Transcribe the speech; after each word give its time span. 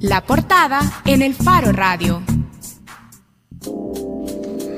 La 0.00 0.24
portada 0.24 1.02
en 1.04 1.22
el 1.22 1.34
Faro 1.34 1.72
Radio. 1.72 2.22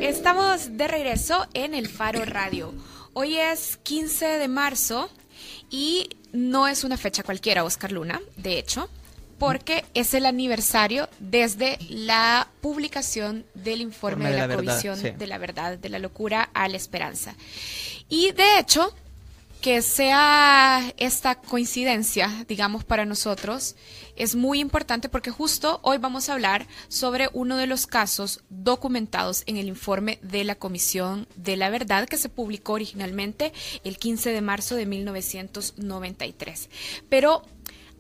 Estamos 0.01 0.77
de 0.77 0.89
regreso 0.89 1.47
en 1.55 1.75
el 1.75 1.89
Faro 1.89 2.25
Radio. 2.25 2.75
Hoy 3.13 3.39
es 3.39 3.79
15 3.79 4.27
de 4.39 4.49
marzo 4.49 5.11
y 5.71 6.11
no 6.33 6.69
es 6.69 6.85
una 6.85 6.97
fecha 6.97 7.23
cualquiera, 7.23 7.65
Oscar 7.65 7.93
Luna, 7.93 8.21
de 8.37 8.59
hecho, 8.59 8.89
porque 9.39 9.85
es 9.95 10.15
el 10.15 10.27
aniversario 10.27 11.09
desde 11.19 11.79
la 11.89 12.49
publicación 12.61 13.45
del 13.55 13.81
informe 13.81 14.31
de, 14.31 14.47
la, 14.47 14.55
Comisión 14.55 15.03
de 15.03 15.27
la 15.27 15.39
Verdad, 15.39 15.79
de 15.79 15.89
la 15.89 15.99
locura 15.99 16.51
a 16.55 16.69
la 16.69 16.77
esperanza. 16.77 17.35
Y 18.09 18.33
de 18.33 18.59
hecho, 18.59 18.95
que 19.63 19.81
sea 19.81 20.93
esta 20.97 21.37
coincidencia, 21.37 22.45
digamos, 22.49 22.83
para 22.83 23.07
nosotros, 23.07 23.77
es 24.17 24.35
muy 24.35 24.59
importante 24.59 25.09
porque 25.09 25.31
justo 25.31 25.79
hoy 25.83 25.99
vamos 25.99 26.29
a 26.29 26.33
hablar 26.33 26.67
sobre 26.89 27.31
uno 27.33 27.57
de 27.57 27.69
los 27.69 27.87
casos 27.87 28.43
documentados 28.51 29.45
en 29.47 29.57
el 29.57 29.69
informe 29.69 30.19
de 30.21 30.43
la 30.43 30.57
Comisión 30.57 31.29
de 31.37 31.57
la 31.57 31.71
Verdad 31.71 32.09
que 32.09 32.17
se 32.17 32.29
publicó 32.29 32.73
originalmente 32.73 33.53
el 33.85 33.99
15 33.99 34.33
de 34.33 34.41
marzo 34.41 34.75
de 34.75 34.85
1993. 34.85 36.69
Pero 37.09 37.45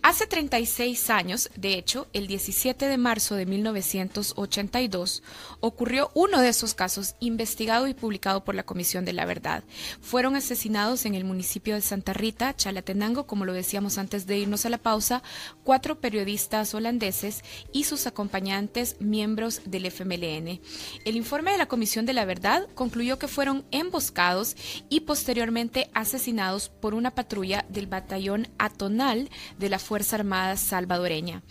Hace 0.04 0.26
36 0.26 1.10
años, 1.10 1.48
de 1.54 1.74
hecho, 1.74 2.08
el 2.12 2.26
17 2.26 2.86
de 2.86 2.98
marzo 2.98 3.36
de 3.36 3.46
1982, 3.46 5.22
ocurrió 5.60 6.10
uno 6.14 6.40
de 6.40 6.48
esos 6.48 6.74
casos 6.74 7.14
investigado 7.20 7.86
y 7.86 7.94
publicado 7.94 8.42
por 8.42 8.56
la 8.56 8.64
Comisión 8.64 9.04
de 9.04 9.12
la 9.12 9.26
Verdad. 9.26 9.62
Fueron 10.00 10.34
asesinados 10.34 11.06
en 11.06 11.14
el 11.14 11.22
municipio 11.22 11.76
de 11.76 11.82
Santa 11.82 12.14
Rita, 12.14 12.56
Chalatenango, 12.56 13.28
como 13.28 13.44
lo 13.44 13.52
decíamos 13.52 13.96
antes 13.96 14.26
de 14.26 14.38
irnos 14.38 14.66
a 14.66 14.70
la 14.70 14.78
pausa, 14.78 15.22
cuatro 15.62 16.00
periodistas 16.00 16.74
holandeses 16.74 17.44
y 17.72 17.84
sus 17.84 18.08
acompañantes 18.08 18.96
miembros 18.98 19.60
del 19.66 19.86
FMLN. 19.86 20.60
El 21.04 21.16
informe 21.16 21.52
de 21.52 21.58
la 21.58 21.68
Comisión 21.68 22.06
de 22.06 22.14
la 22.14 22.24
Verdad 22.24 22.66
concluyó 22.74 23.20
que 23.20 23.28
fueron 23.28 23.64
emboscados 23.70 24.56
y 24.88 25.02
posteriormente 25.02 25.90
asesinados 25.94 26.70
por 26.70 26.94
una 26.94 27.12
patrulla 27.12 27.64
del 27.68 27.86
batallón 27.86 28.48
atonal 28.58 29.30
de 29.60 29.68
la 29.68 29.78
Fuerza 29.92 30.16
Armada 30.16 30.56
salvadoreña. 30.56 31.42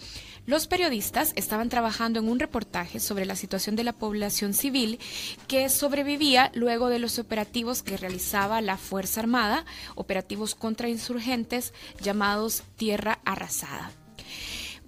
Los 0.47 0.65
periodistas 0.65 1.31
estaban 1.35 1.69
trabajando 1.69 2.19
en 2.19 2.27
un 2.27 2.39
reportaje 2.39 2.99
sobre 2.99 3.25
la 3.25 3.35
situación 3.35 3.75
de 3.75 3.83
la 3.83 3.93
población 3.93 4.55
civil 4.55 4.97
que 5.47 5.69
sobrevivía 5.69 6.51
luego 6.55 6.89
de 6.89 6.97
los 6.97 7.19
operativos 7.19 7.83
que 7.83 7.97
realizaba 7.97 8.59
la 8.61 8.77
Fuerza 8.77 9.19
Armada, 9.19 9.63
operativos 9.93 10.55
contra 10.55 10.89
insurgentes 10.89 11.71
llamados 12.01 12.63
Tierra 12.77 13.19
Arrasada. 13.25 13.91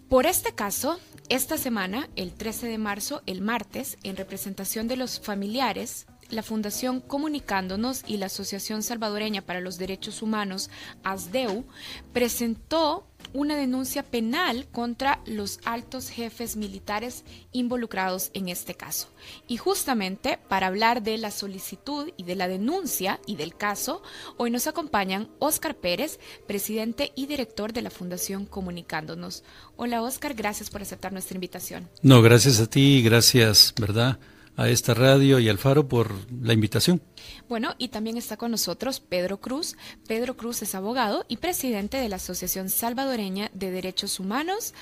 Por 0.09 0.25
este 0.25 0.55
caso, 0.55 0.99
esta 1.29 1.59
semana, 1.59 2.09
el 2.15 2.33
13 2.33 2.65
de 2.65 2.79
marzo, 2.79 3.21
el 3.27 3.41
martes, 3.41 3.99
en 4.01 4.15
representación 4.15 4.87
de 4.87 4.97
los 4.97 5.19
familiares, 5.19 6.07
la 6.29 6.43
Fundación 6.43 6.99
Comunicándonos 6.99 8.03
y 8.07 8.17
la 8.17 8.25
Asociación 8.25 8.83
Salvadoreña 8.83 9.43
para 9.43 9.61
los 9.61 9.77
Derechos 9.77 10.21
Humanos, 10.21 10.69
ASDEU, 11.03 11.65
presentó 12.11 13.07
una 13.33 13.55
denuncia 13.55 14.03
penal 14.03 14.67
contra 14.71 15.21
los 15.25 15.59
altos 15.65 16.09
jefes 16.09 16.55
militares 16.55 17.23
involucrados 17.51 18.29
en 18.33 18.49
este 18.49 18.75
caso. 18.75 19.09
Y 19.47 19.57
justamente 19.57 20.39
para 20.47 20.67
hablar 20.67 21.03
de 21.03 21.17
la 21.17 21.31
solicitud 21.31 22.09
y 22.17 22.23
de 22.23 22.35
la 22.35 22.47
denuncia 22.47 23.19
y 23.25 23.35
del 23.35 23.55
caso, 23.55 24.01
hoy 24.37 24.51
nos 24.51 24.67
acompañan 24.67 25.29
Óscar 25.39 25.75
Pérez, 25.75 26.19
presidente 26.47 27.11
y 27.15 27.25
director 27.25 27.73
de 27.73 27.81
la 27.81 27.89
Fundación 27.89 28.45
Comunicándonos. 28.45 29.43
Hola 29.75 30.01
Óscar, 30.01 30.33
gracias 30.33 30.69
por 30.69 30.81
aceptar 30.81 31.11
nuestra 31.11 31.35
invitación. 31.35 31.89
No, 32.01 32.21
gracias 32.21 32.59
a 32.59 32.67
ti, 32.67 33.01
gracias, 33.03 33.73
¿verdad? 33.79 34.19
A 34.55 34.69
esta 34.69 34.93
radio 34.93 35.39
y 35.39 35.49
al 35.49 35.57
Faro 35.57 35.87
por 35.87 36.11
la 36.41 36.53
invitación. 36.53 37.01
Bueno, 37.49 37.75
y 37.77 37.89
también 37.89 38.17
está 38.17 38.37
con 38.37 38.51
nosotros 38.51 38.99
Pedro 38.99 39.39
Cruz. 39.39 39.75
Pedro 40.07 40.37
Cruz 40.37 40.61
es 40.61 40.75
abogado 40.75 41.25
y 41.27 41.37
presidente 41.37 41.97
de 41.97 42.09
la 42.09 42.17
Asociación 42.17 42.69
Salvadoreña 42.69 43.49
de 43.53 43.71
Derechos 43.71 44.19
Humanos, 44.19 44.73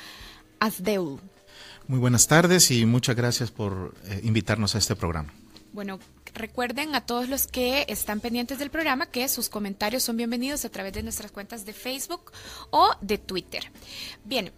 ASDEU. 0.60 1.20
Muy 1.88 2.00
buenas 2.00 2.28
tardes 2.28 2.72
y 2.72 2.86
muchas 2.86 3.16
gracias 3.16 3.52
por 3.52 3.96
eh, 4.06 4.22
invitarnos 4.24 4.76
a 4.76 4.78
este 4.78 4.96
programa. 4.96 5.34
Bueno, 5.74 6.00
recuerden 6.34 6.96
a 6.96 7.06
todos 7.06 7.30
los 7.30 7.48
que 7.48 7.86
están 7.88 8.20
pendientes 8.20 8.60
del 8.60 8.70
programa 8.70 9.06
que 9.06 9.28
sus 9.30 9.50
comentarios 9.50 10.04
son 10.04 10.18
bienvenidos 10.18 10.66
a 10.66 10.70
través 10.70 10.94
de 10.94 11.04
nuestras 11.04 11.32
cuentas 11.32 11.66
de 11.66 11.74
Facebook 11.74 12.32
o 12.72 12.90
de 13.02 13.18
Twitter. 13.18 13.72
Bien, 14.26 14.52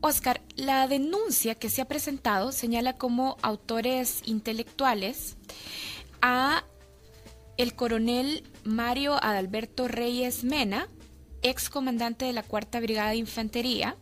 Oscar, 0.00 0.40
la 0.54 0.86
denuncia 0.86 1.56
que 1.56 1.68
se 1.68 1.82
ha 1.82 1.88
presentado 1.88 2.52
señala 2.52 2.96
como 2.96 3.36
autores 3.42 4.22
intelectuales 4.26 5.36
a 6.22 6.64
el 7.56 7.74
coronel 7.74 8.44
Mario 8.62 9.14
Adalberto 9.22 9.88
Reyes 9.88 10.44
Mena, 10.44 10.86
ex 11.42 11.68
comandante 11.68 12.24
de 12.24 12.32
la 12.32 12.44
Cuarta 12.44 12.78
Brigada 12.78 13.10
de 13.10 13.16
Infantería, 13.16 13.96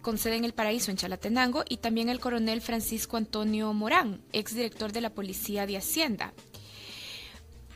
con 0.00 0.16
sede 0.16 0.36
en 0.36 0.44
el 0.44 0.54
Paraíso, 0.54 0.90
en 0.90 0.96
Chalatenango, 0.96 1.64
y 1.68 1.78
también 1.78 2.08
el 2.08 2.20
coronel 2.20 2.62
Francisco 2.62 3.18
Antonio 3.18 3.72
Morán, 3.74 4.22
ex 4.32 4.54
director 4.54 4.92
de 4.92 5.02
la 5.02 5.10
Policía 5.10 5.66
de 5.66 5.76
Hacienda. 5.76 6.32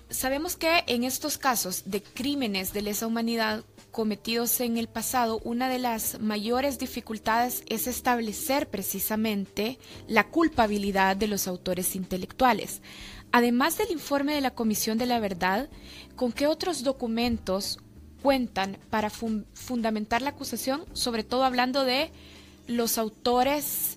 Sabemos 0.08 0.56
que 0.56 0.84
en 0.86 1.04
estos 1.04 1.36
casos 1.36 1.82
de 1.86 2.02
crímenes 2.02 2.72
de 2.72 2.82
lesa 2.82 3.06
humanidad 3.06 3.64
cometidos 3.90 4.60
en 4.60 4.78
el 4.78 4.88
pasado, 4.88 5.40
una 5.44 5.68
de 5.68 5.78
las 5.78 6.20
mayores 6.20 6.78
dificultades 6.78 7.62
es 7.68 7.86
establecer 7.86 8.68
precisamente 8.68 9.78
la 10.08 10.28
culpabilidad 10.28 11.16
de 11.16 11.26
los 11.26 11.46
autores 11.46 11.96
intelectuales. 11.96 12.82
Además 13.32 13.78
del 13.78 13.90
informe 13.90 14.34
de 14.34 14.40
la 14.40 14.52
Comisión 14.52 14.98
de 14.98 15.06
la 15.06 15.20
Verdad, 15.20 15.68
¿con 16.16 16.32
qué 16.32 16.46
otros 16.46 16.82
documentos 16.82 17.78
cuentan 18.22 18.78
para 18.90 19.10
fundamentar 19.10 20.22
la 20.22 20.30
acusación, 20.30 20.84
sobre 20.92 21.24
todo 21.24 21.44
hablando 21.44 21.84
de 21.84 22.10
los 22.66 22.98
autores 22.98 23.96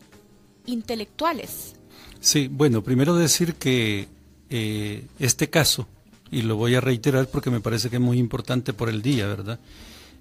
intelectuales? 0.65 1.75
Sí, 2.19 2.47
bueno, 2.47 2.83
primero 2.83 3.15
decir 3.15 3.55
que 3.55 4.07
eh, 4.49 5.05
este 5.19 5.49
caso 5.49 5.87
y 6.33 6.41
lo 6.41 6.55
voy 6.55 6.75
a 6.75 6.81
reiterar 6.81 7.27
porque 7.27 7.51
me 7.51 7.61
parece 7.61 7.89
que 7.89 7.97
es 7.97 8.01
muy 8.01 8.17
importante 8.17 8.73
por 8.73 8.89
el 8.89 9.01
día, 9.01 9.27
¿verdad? 9.27 9.59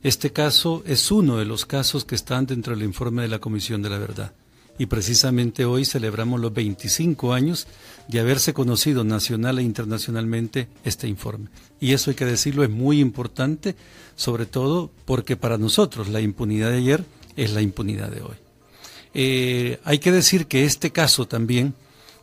Este 0.02 0.32
caso 0.32 0.82
es 0.86 1.10
uno 1.10 1.38
de 1.38 1.44
los 1.44 1.64
casos 1.64 2.04
que 2.04 2.14
están 2.14 2.46
dentro 2.46 2.74
del 2.74 2.84
informe 2.84 3.22
de 3.22 3.28
la 3.28 3.38
Comisión 3.38 3.82
de 3.82 3.90
la 3.90 3.98
Verdad. 3.98 4.32
Y 4.78 4.86
precisamente 4.86 5.64
hoy 5.64 5.84
celebramos 5.84 6.40
los 6.40 6.52
25 6.52 7.32
años 7.32 7.66
de 8.08 8.20
haberse 8.20 8.52
conocido 8.52 9.04
nacional 9.04 9.58
e 9.58 9.62
internacionalmente 9.62 10.68
este 10.84 11.08
informe. 11.08 11.48
Y 11.80 11.92
eso 11.92 12.10
hay 12.10 12.16
que 12.16 12.24
decirlo, 12.24 12.64
es 12.64 12.70
muy 12.70 13.00
importante, 13.00 13.76
sobre 14.16 14.46
todo 14.46 14.90
porque 15.04 15.36
para 15.36 15.56
nosotros 15.56 16.08
la 16.08 16.20
impunidad 16.20 16.70
de 16.70 16.78
ayer 16.78 17.04
es 17.36 17.52
la 17.52 17.62
impunidad 17.62 18.10
de 18.10 18.22
hoy. 18.22 18.36
Eh, 19.14 19.78
hay 19.84 19.98
que 19.98 20.10
decir 20.10 20.46
que 20.46 20.64
este 20.64 20.90
caso 20.90 21.28
también 21.28 21.74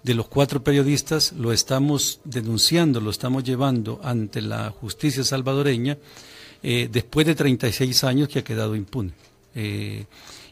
de 0.04 0.14
los 0.14 0.28
cuatro 0.28 0.64
periodistas 0.64 1.34
lo 1.34 1.52
estamos 1.52 2.22
denunciando, 2.24 3.02
lo 3.02 3.10
estamos 3.10 3.44
llevando 3.44 4.00
ante 4.04 4.42
la 4.42 4.72
justicia 4.72 5.24
salvadoreña 5.24 5.98
eh, 6.64 6.90
después 6.92 7.26
de 7.26 7.36
36 7.36 8.04
años 8.04 8.30
que 8.30 8.40
ha 8.40 8.44
quedado 8.44 8.76
impune. 8.76 9.14
Eh, 9.56 10.06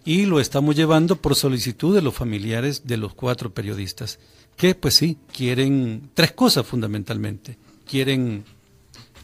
y 0.05 0.25
lo 0.25 0.39
estamos 0.39 0.75
llevando 0.75 1.17
por 1.17 1.35
solicitud 1.35 1.93
de 1.93 2.01
los 2.01 2.15
familiares 2.15 2.87
de 2.87 2.97
los 2.97 3.13
cuatro 3.13 3.53
periodistas, 3.53 4.19
que 4.55 4.73
pues 4.73 4.95
sí, 4.95 5.17
quieren 5.33 6.09
tres 6.13 6.31
cosas 6.31 6.65
fundamentalmente. 6.65 7.57
Quieren 7.85 8.45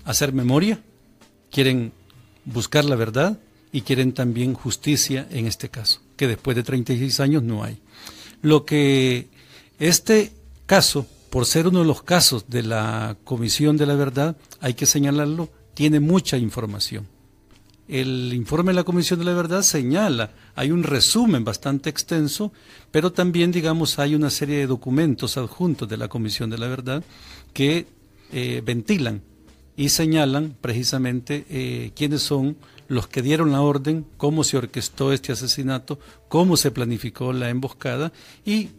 hacer 0.04 0.34
memoria, 0.34 0.82
quieren 1.52 1.94
buscar 2.46 2.86
la 2.86 2.96
verdad 2.96 3.40
y 3.72 3.82
quieren 3.82 4.14
también 4.14 4.54
justicia 4.54 5.28
en 5.32 5.48
este 5.48 5.69
caso, 5.69 6.02
que 6.18 6.28
después 6.28 6.56
de 6.56 6.64
36 6.64 7.19
años 7.22 7.44
no 7.44 7.64
hay. 7.64 7.80
Lo 8.42 8.66
que 8.66 9.30
este 9.83 10.31
caso, 10.65 11.06
por 11.30 11.45
ser 11.45 11.68
uno 11.68 11.80
de 11.80 11.85
los 11.85 12.03
casos 12.03 12.45
de 12.47 12.63
la 12.63 13.18
Comisión 13.24 13.75
de 13.75 13.85
la 13.85 13.95
Verdad, 13.95 14.38
hay 14.62 14.75
que 14.75 14.85
señalarlo, 14.85 15.50
tiene 15.74 16.00
mucha 16.00 16.38
información. 16.38 17.07
El 17.88 18.31
informe 18.33 18.71
de 18.71 18.77
la 18.77 18.85
Comisión 18.85 19.19
de 19.19 19.25
la 19.25 19.33
Verdad 19.33 19.62
señala, 19.62 20.31
hay 20.56 20.71
un 20.71 20.83
resumen 20.83 21.44
bastante 21.44 21.89
extenso, 21.89 22.53
pero 22.91 23.12
también, 23.12 23.51
digamos, 23.51 24.00
hay 24.00 24.15
una 24.15 24.30
serie 24.30 24.57
de 24.59 24.68
documentos 24.68 25.35
adjuntos 25.38 25.89
de 25.89 25.97
la 25.97 26.07
Comisión 26.07 26.50
de 26.50 26.57
la 26.57 26.68
Verdad 26.68 27.03
que 27.51 27.88
eh, 28.31 28.62
ventilan 28.65 29.21
y 29.75 29.89
señalan 29.89 30.56
precisamente 30.62 31.45
eh, 31.50 31.91
quiénes 31.95 32.21
son 32.21 32.56
los 32.88 33.07
que 33.07 33.21
dieron 33.21 33.51
la 33.51 33.62
orden, 33.62 34.06
cómo 34.18 34.44
se 34.44 34.57
orquestó 34.57 35.12
este 35.12 35.31
asesinato, 35.31 36.00
cómo 36.30 36.57
se 36.57 36.71
planificó 36.71 37.33
la 37.33 37.50
emboscada 37.50 38.13
y 38.45 38.69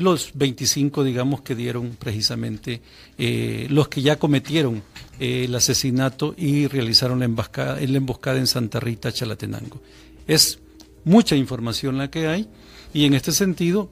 los 0.00 0.32
25, 0.34 1.04
digamos, 1.04 1.42
que 1.42 1.54
dieron 1.54 1.96
precisamente 1.98 2.80
eh, 3.18 3.66
los 3.70 3.88
que 3.88 4.02
ya 4.02 4.18
cometieron 4.18 4.82
eh, 5.18 5.44
el 5.44 5.54
asesinato 5.54 6.34
y 6.36 6.66
realizaron 6.66 7.18
la 7.18 7.26
emboscada, 7.26 7.78
la 7.80 7.96
emboscada 7.96 8.38
en 8.38 8.46
Santa 8.46 8.80
Rita, 8.80 9.12
Chalatenango. 9.12 9.80
Es 10.26 10.58
mucha 11.04 11.36
información 11.36 11.98
la 11.98 12.10
que 12.10 12.26
hay 12.26 12.48
y 12.94 13.04
en 13.04 13.14
este 13.14 13.32
sentido 13.32 13.90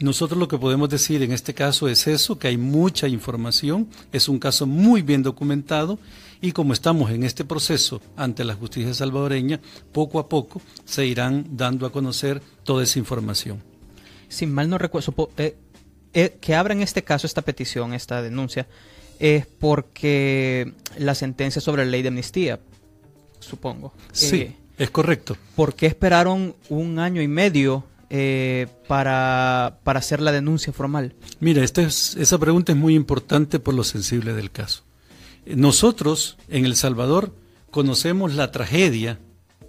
nosotros 0.00 0.38
lo 0.38 0.48
que 0.48 0.58
podemos 0.58 0.88
decir 0.88 1.22
en 1.22 1.32
este 1.32 1.54
caso 1.54 1.88
es 1.88 2.06
eso, 2.06 2.38
que 2.38 2.48
hay 2.48 2.58
mucha 2.58 3.08
información, 3.08 3.88
es 4.12 4.28
un 4.28 4.38
caso 4.38 4.66
muy 4.66 5.00
bien 5.00 5.22
documentado 5.22 5.98
y 6.42 6.52
como 6.52 6.72
estamos 6.72 7.10
en 7.10 7.22
este 7.22 7.44
proceso 7.44 8.02
ante 8.16 8.44
la 8.44 8.54
justicia 8.54 8.92
salvadoreña, 8.92 9.60
poco 9.92 10.18
a 10.18 10.28
poco 10.28 10.60
se 10.84 11.06
irán 11.06 11.46
dando 11.52 11.86
a 11.86 11.92
conocer 11.92 12.42
toda 12.64 12.82
esa 12.82 12.98
información. 12.98 13.75
Sin 14.28 14.52
mal 14.52 14.68
no 14.68 14.78
recuerdo, 14.78 15.30
eh, 15.36 15.56
eh, 16.12 16.38
que 16.40 16.54
abran 16.54 16.80
este 16.80 17.04
caso, 17.04 17.26
esta 17.26 17.42
petición, 17.42 17.92
esta 17.92 18.22
denuncia, 18.22 18.66
es 19.18 19.46
porque 19.46 20.72
la 20.98 21.14
sentencia 21.14 21.60
sobre 21.60 21.84
la 21.84 21.90
ley 21.90 22.02
de 22.02 22.08
amnistía, 22.08 22.60
supongo. 23.40 23.92
Sí, 24.12 24.36
eh, 24.36 24.56
es 24.78 24.90
correcto. 24.90 25.36
¿Por 25.54 25.74
qué 25.74 25.86
esperaron 25.86 26.54
un 26.68 26.98
año 26.98 27.22
y 27.22 27.28
medio 27.28 27.84
eh, 28.10 28.66
para, 28.88 29.78
para, 29.84 29.98
hacer 29.98 30.20
la 30.20 30.32
denuncia 30.32 30.72
formal? 30.72 31.14
Mira, 31.40 31.62
esta 31.62 31.82
esa 31.82 32.38
pregunta 32.38 32.72
es 32.72 32.78
muy 32.78 32.94
importante 32.94 33.58
por 33.58 33.74
lo 33.74 33.84
sensible 33.84 34.32
del 34.32 34.50
caso. 34.50 34.84
Nosotros, 35.44 36.38
en 36.48 36.64
El 36.64 36.76
Salvador, 36.76 37.34
conocemos 37.70 38.34
la 38.34 38.50
tragedia 38.52 39.18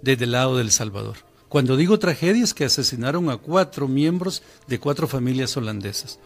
desde 0.02 0.24
el 0.24 0.32
lado 0.32 0.56
del 0.56 0.70
Salvador. 0.70 1.27
Cuando 1.48 1.76
digo 1.76 1.98
tragedia 1.98 2.44
es 2.44 2.54
que 2.54 2.64
asesinaron 2.64 3.30
a 3.30 3.36
cuatro 3.38 3.88
miembros 3.88 4.42
de 4.66 4.78
cuatro 4.78 5.08
familias 5.08 5.56
holandesas. 5.56 6.18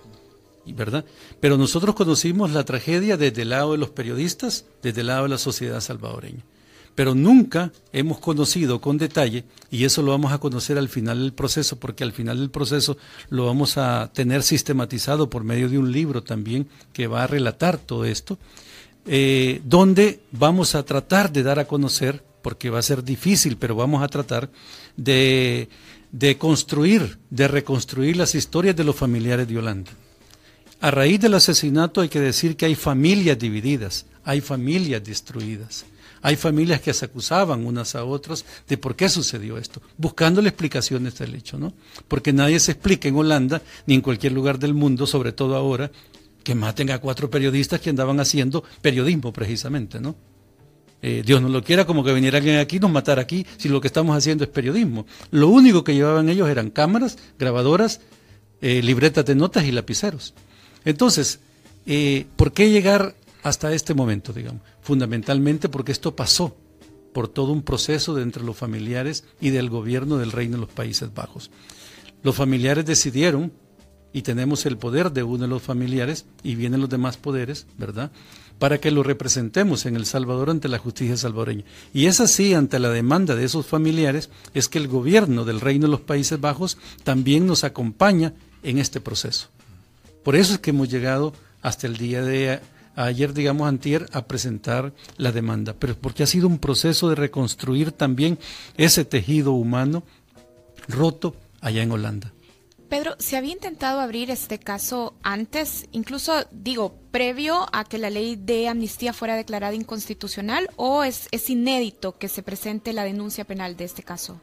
¿verdad? 0.65 1.05
Pero 1.41 1.59
nosotros 1.59 1.95
conocimos 1.97 2.53
la 2.53 2.65
tragedia 2.65 3.17
desde 3.17 3.43
el 3.43 3.51
lado 3.51 3.73
de 3.73 3.79
los 3.79 3.91
periodistas, 3.91 4.65
desde 4.83 5.01
el 5.01 5.09
lado 5.09 5.25
de 5.25 5.31
la 5.31 5.39
sociedad 5.39 5.81
salvadoreña 5.81 6.45
pero 6.95 7.15
nunca 7.15 7.73
hemos 7.93 8.19
conocido 8.19 8.81
con 8.81 8.99
detalle, 8.99 9.45
y 9.71 9.85
eso 9.85 10.03
lo 10.03 10.11
vamos 10.11 10.33
a 10.33 10.39
conocer 10.39 10.79
al 10.79 10.89
final 10.89 11.21
del 11.21 11.33
proceso, 11.33 11.79
porque 11.79 12.05
al 12.05 12.13
final 12.13 12.39
del 12.39 12.51
proceso 12.51 12.97
lo 13.31 13.47
vamos 13.47 13.79
a 13.79 14.11
tener 14.13 14.43
sistematizado 14.43 15.31
por 15.31 15.45
medio 15.45 15.69
de 15.69 15.79
un 15.79 15.91
libro 15.91 16.23
también 16.23 16.69
que 16.93 17.07
va 17.07 17.25
a 17.25 17.27
relatar 17.27 17.79
todo 17.79 18.05
esto, 18.05 18.39
eh, 19.07 19.61
donde 19.65 20.21
vamos 20.33 20.75
a 20.75 20.85
tratar 20.85 21.33
de 21.33 21.43
dar 21.43 21.59
a 21.59 21.67
conocer, 21.67 22.23
porque 22.43 22.71
va 22.71 22.81
a 22.81 22.83
ser 22.83 23.03
difícil, 23.03 23.57
pero 23.57 23.75
vamos 23.75 24.03
a 24.03 24.09
tratar 24.09 24.51
de, 24.97 25.69
de 26.11 26.37
construir, 26.37 27.19
de 27.31 27.49
reconstruir 27.49 28.17
las 28.17 28.35
historias 28.35 28.77
de 28.77 28.85
los 28.85 28.97
familiares 28.97 29.49
de 29.49 29.55
Yolanda. 29.55 29.91
A 30.81 30.91
raíz 30.91 31.21
del 31.21 31.35
asesinato 31.35 32.01
hay 32.01 32.09
que 32.09 32.21
decir 32.21 32.57
que 32.57 32.67
hay 32.67 32.75
familias 32.75 33.39
divididas, 33.39 34.07
hay 34.25 34.41
familias 34.41 35.03
destruidas. 35.05 35.87
Hay 36.25 36.37
familias 36.37 36.81
que 36.81 36.95
se 36.95 37.05
acusaban 37.05 37.67
unas 37.67 37.97
a 37.97 38.05
otras 38.05 38.45
de 38.69 38.79
por 38.79 38.95
qué 38.95 39.09
sucedió 39.09 39.59
esto, 39.59 39.83
buscándole 39.99 40.51
explicaciones 40.51 41.19
del 41.19 41.35
hecho, 41.35 41.59
¿no? 41.59 41.75
Porque 42.07 42.33
nadie 42.33 42.61
se 42.61 42.73
explica 42.73 43.09
en 43.09 43.17
Holanda 43.17 43.61
ni 43.87 43.95
en 43.95 44.03
cualquier 44.03 44.33
lugar 44.33 44.61
del 44.61 44.73
mundo, 44.73 45.09
sobre 45.09 45.33
todo 45.33 45.57
ahora, 45.57 45.91
que 46.45 46.55
maten 46.55 46.91
a 46.91 47.01
cuatro 47.01 47.29
periodistas 47.29 47.81
que 47.81 47.91
andaban 47.91 48.21
haciendo 48.21 48.63
periodismo 48.81 49.33
precisamente, 49.33 50.01
¿no? 50.01 50.15
Eh, 51.03 51.23
Dios 51.27 51.43
no 51.43 51.49
lo 51.49 51.65
quiera 51.65 51.85
como 51.85 52.05
que 52.05 52.13
vinieran 52.13 52.49
aquí 52.57 52.77
y 52.77 52.81
nos 52.81 52.91
matara 52.91 53.23
aquí, 53.23 53.45
si 53.57 53.69
lo 53.69 53.81
que 53.81 53.89
estamos 53.89 54.17
haciendo 54.17 54.45
es 54.45 54.51
periodismo. 54.51 55.05
Lo 55.33 55.49
único 55.49 55.83
que 55.83 55.95
llevaban 55.95 56.29
ellos 56.29 56.49
eran 56.49 56.71
cámaras, 56.71 57.19
grabadoras, 57.39 58.01
eh, 58.61 58.81
libretas 58.83 59.25
de 59.25 59.35
notas 59.35 59.65
y 59.65 59.73
lapiceros. 59.73 60.35
Entonces, 60.85 61.41
eh, 61.87 62.27
¿por 62.37 62.53
qué 62.53 62.71
llegar 62.71 63.17
hasta 63.43 63.75
este 63.75 63.95
momento, 63.95 64.33
digamos? 64.33 64.63
Fundamentalmente 64.81 65.69
porque 65.69 65.91
esto 65.91 66.15
pasó 66.15 66.57
por 67.13 67.29
todo 67.29 67.53
un 67.53 67.63
proceso 67.63 68.15
de 68.15 68.23
entre 68.23 68.45
los 68.45 68.57
familiares 68.57 69.25
y 69.41 69.51
del 69.51 69.69
gobierno 69.69 70.19
del 70.19 70.33
Reino 70.33 70.57
de 70.57 70.63
los 70.63 70.73
Países 70.73 71.13
Bajos. 71.13 71.51
Los 72.23 72.37
familiares 72.37 72.87
decidieron, 72.87 73.53
y 74.13 74.23
tenemos 74.23 74.67
el 74.67 74.77
poder 74.79 75.11
de 75.11 75.23
uno 75.23 75.43
de 75.43 75.49
los 75.49 75.63
familiares, 75.63 76.27
y 76.43 76.55
vienen 76.55 76.81
los 76.81 76.91
demás 76.91 77.17
poderes, 77.17 77.67
¿verdad? 77.77 78.13
Para 78.63 78.79
que 78.79 78.93
lo 78.93 79.03
representemos 79.03 79.87
en 79.87 79.97
El 79.97 80.07
Salvador 80.07 80.49
ante 80.49 80.69
la 80.69 80.79
justicia 80.79 81.17
salvadoreña. 81.17 81.65
Y 81.93 82.07
es 82.07 82.21
así, 82.21 82.55
ante 82.55 82.79
la 82.79 82.91
demanda 82.91 83.35
de 83.35 83.45
esos 83.45 83.67
familiares, 83.67 84.31
es 84.55 84.69
que 84.69 84.79
el 84.79 84.87
gobierno 84.87 85.45
del 85.45 85.61
Reino 85.61 85.89
de 85.89 85.91
los 85.91 86.03
Países 86.03 86.41
Bajos 86.41 86.79
también 87.03 87.45
nos 87.45 87.65
acompaña 87.65 88.35
en 88.63 88.79
este 88.79 89.01
proceso. 89.01 89.49
Por 90.23 90.37
eso 90.37 90.53
es 90.53 90.61
que 90.61 90.71
hemos 90.71 90.89
llegado 90.89 91.33
hasta 91.61 91.89
el 91.89 91.97
día 91.97 92.23
de 92.23 92.61
ayer, 92.95 93.35
digamos, 93.35 93.67
antier, 93.67 94.09
a 94.13 94.27
presentar 94.27 94.93
la 95.17 95.33
demanda, 95.33 95.75
pero 95.77 95.97
porque 95.97 96.23
ha 96.23 96.29
sido 96.29 96.47
un 96.47 96.61
proceso 96.61 97.09
de 97.09 97.17
reconstruir 97.17 97.91
también 97.91 98.39
ese 98.77 99.05
tejido 99.05 99.51
humano 99.55 100.05
roto 100.87 101.35
allá 101.61 101.83
en 101.83 101.91
Holanda. 101.91 102.33
Pedro, 102.93 103.17
¿se 103.19 103.39
había 103.39 103.55
intentado 103.55 104.01
abrir 104.01 104.31
este 104.31 104.59
caso 104.59 105.15
antes, 105.23 105.89
incluso 105.93 106.45
digo, 106.51 106.95
previo 107.11 107.67
a 107.73 107.85
que 107.85 107.97
la 107.97 108.11
ley 108.11 108.37
de 108.37 108.69
amnistía 108.69 109.15
fuera 109.15 109.35
declarada 109.35 109.75
inconstitucional 109.75 110.69
o 110.77 111.03
es, 111.03 111.27
es 111.31 111.49
inédito 111.49 112.19
que 112.19 112.29
se 112.29 112.43
presente 112.43 112.93
la 112.93 113.05
denuncia 113.05 113.47
penal 113.47 113.79
de 113.79 113.85
este 113.85 114.03
caso? 114.03 114.43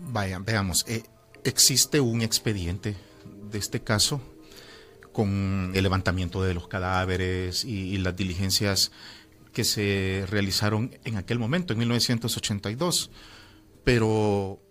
Vaya, 0.00 0.38
veamos, 0.38 0.86
eh, 0.88 1.02
existe 1.44 2.00
un 2.00 2.22
expediente 2.22 2.96
de 3.50 3.58
este 3.58 3.82
caso 3.82 4.22
con 5.12 5.72
el 5.74 5.82
levantamiento 5.82 6.42
de 6.42 6.54
los 6.54 6.68
cadáveres 6.68 7.62
y, 7.66 7.98
las 7.98 8.16
diligencias 8.16 8.90
que 9.52 9.64
se 9.64 10.24
realizaron 10.30 10.98
en 11.04 11.18
aquel 11.18 11.38
momento, 11.38 11.74
en 11.74 11.80
1982. 11.80 13.10
Pero, 13.84 14.62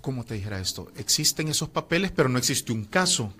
¿cómo 0.00 0.24
te 0.24 0.34
dijera 0.34 0.60
esto? 0.60 0.90
Existen 0.96 1.48
esos 1.48 1.68
papeles, 1.68 2.10
pero 2.10 2.28
no 2.28 2.38
existe 2.38 2.72
un 2.72 2.84
caso, 2.84 3.32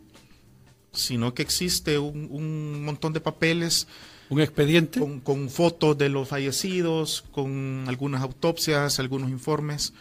sino 0.92 1.34
que 1.34 1.42
existe 1.42 1.98
un, 1.98 2.84
montón 2.84 3.12
de 3.12 3.20
papeles. 3.20 3.86
¿Un 4.28 4.40
expediente? 4.40 5.00
Con, 5.00 5.20
con, 5.20 5.50
fotos 5.50 5.98
de 5.98 6.08
los 6.08 6.28
fallecidos, 6.28 7.24
con 7.32 7.84
algunas 7.88 8.22
autopsias, 8.22 8.98
algunos 9.00 9.30
informes, 9.30 9.92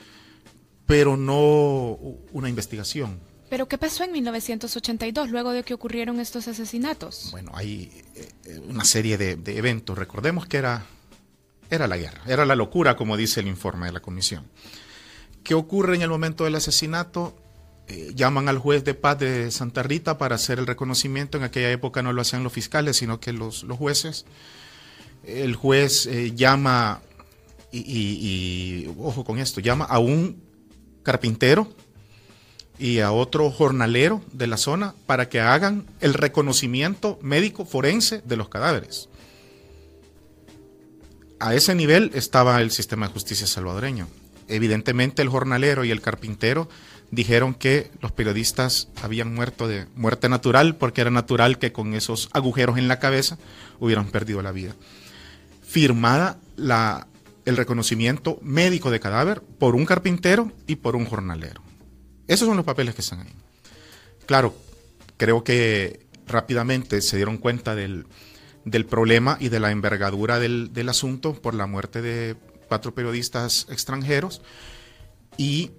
pero 0.85 1.17
no 1.17 1.97
una 2.31 2.49
investigación. 2.49 3.19
¿Pero 3.49 3.67
qué 3.67 3.77
pasó 3.79 4.03
en 4.03 4.11
1982 4.11 5.29
luego 5.31 5.51
de 5.51 5.63
que 5.63 5.73
ocurrieron 5.73 6.19
estos 6.19 6.47
asesinatos? 6.47 7.29
Bueno, 7.31 7.51
hay 7.55 7.91
eh, 8.15 8.61
una 8.67 8.85
serie 8.85 9.17
de, 9.17 9.57
eventos. 9.57 9.97
Recordemos 9.97 10.45
que 10.45 10.57
era, 10.57 10.85
era 11.71 11.87
la 11.87 11.97
guerra, 11.97 12.21
era 12.27 12.45
la 12.45 12.55
locura, 12.55 12.95
como 12.95 13.17
dice 13.17 13.39
el 13.39 13.47
informe 13.47 13.87
de 13.87 13.93
la 13.93 14.01
comisión. 14.01 14.45
¿Qué 15.49 15.55
ocurre 15.55 15.95
en 15.95 16.03
el 16.03 16.11
momento 16.11 16.43
del 16.43 16.53
asesinato? 16.53 17.35
Eh, 17.87 18.11
llaman 18.13 18.49
al 18.49 18.59
juez 18.59 18.83
de 18.83 18.93
paz 18.93 19.17
de 19.17 19.49
Santa 19.49 19.81
Rita 19.81 20.19
para 20.19 20.35
hacer 20.35 20.59
el 20.59 20.67
reconocimiento. 20.67 21.39
En 21.39 21.43
aquella 21.43 21.71
época 21.71 22.03
no 22.03 22.13
lo 22.13 22.21
hacían 22.21 22.43
los 22.43 22.53
fiscales, 22.53 22.97
sino 22.97 23.19
que 23.19 23.33
los, 23.33 23.65
jueces. 23.67 24.27
El 25.23 25.55
juez 25.55 26.05
eh, 26.05 26.33
llama, 26.35 27.01
y 27.71 28.87
ojo 28.99 29.23
con 29.23 29.39
esto, 29.39 29.59
llama 29.59 29.85
a 29.85 29.97
un 29.97 30.39
carpintero 31.01 31.67
y 32.77 32.99
a 32.99 33.11
otro 33.11 33.49
jornalero 33.49 34.21
de 34.31 34.45
la 34.45 34.57
zona 34.57 34.93
para 35.07 35.29
que 35.29 35.39
hagan 35.41 35.87
el 35.99 36.13
reconocimiento 36.13 37.17
médico 37.23 37.65
forense 37.65 38.21
de 38.23 38.37
los 38.37 38.49
cadáveres. 38.49 39.09
A 41.39 41.55
ese 41.55 41.73
nivel 41.73 42.11
estaba 42.13 42.61
el 42.61 42.69
sistema 42.69 43.07
de 43.07 43.13
justicia 43.13 43.47
salvadoreño. 43.47 44.07
Evidentemente 44.49 45.21
el 45.21 45.29
jornalero 45.29 45.83
y 45.85 45.91
el 45.91 46.01
carpintero 46.01 46.67
dijeron 47.11 47.53
que 47.53 47.91
los 48.01 48.11
periodistas 48.11 48.89
habían 49.01 49.33
muerto 49.33 49.67
de 49.67 49.87
muerte 49.95 50.29
natural 50.29 50.75
porque 50.75 51.01
era 51.01 51.11
natural 51.11 51.57
que 51.57 51.71
con 51.71 51.93
esos 51.93 52.29
agujeros 52.33 52.77
en 52.77 52.87
la 52.87 52.99
cabeza 52.99 53.37
hubieran 53.79 54.09
perdido 54.09 54.41
la 54.41 54.51
vida. 54.51 54.75
Firmada 55.63 56.37
la, 56.55 57.07
el 57.45 57.57
reconocimiento 57.57 58.39
médico 58.41 58.91
de 58.91 58.99
cadáver 58.99 59.41
por 59.41 59.75
un 59.75 59.85
carpintero 59.85 60.51
y 60.67 60.77
por 60.77 60.95
un 60.95 61.05
jornalero. 61.05 61.61
Esos 62.27 62.47
son 62.47 62.57
los 62.57 62.65
papeles 62.65 62.93
que 62.93 63.01
están 63.01 63.21
ahí. 63.21 63.33
Claro, 64.27 64.53
creo 65.17 65.43
que 65.43 66.05
rápidamente 66.27 67.01
se 67.01 67.17
dieron 67.17 67.37
cuenta 67.37 67.75
del, 67.75 68.05
problema 68.87 69.37
y 69.39 69.49
de 69.49 69.59
la 69.59 69.71
envergadura 69.71 70.39
del, 70.39 70.89
asunto 70.89 71.33
por 71.33 71.55
la 71.55 71.65
muerte 71.65 72.03
de 72.03 72.35
cuatro 72.69 72.95
periodistas 72.95 73.67
extranjeros 73.69 74.41
y 75.35 75.71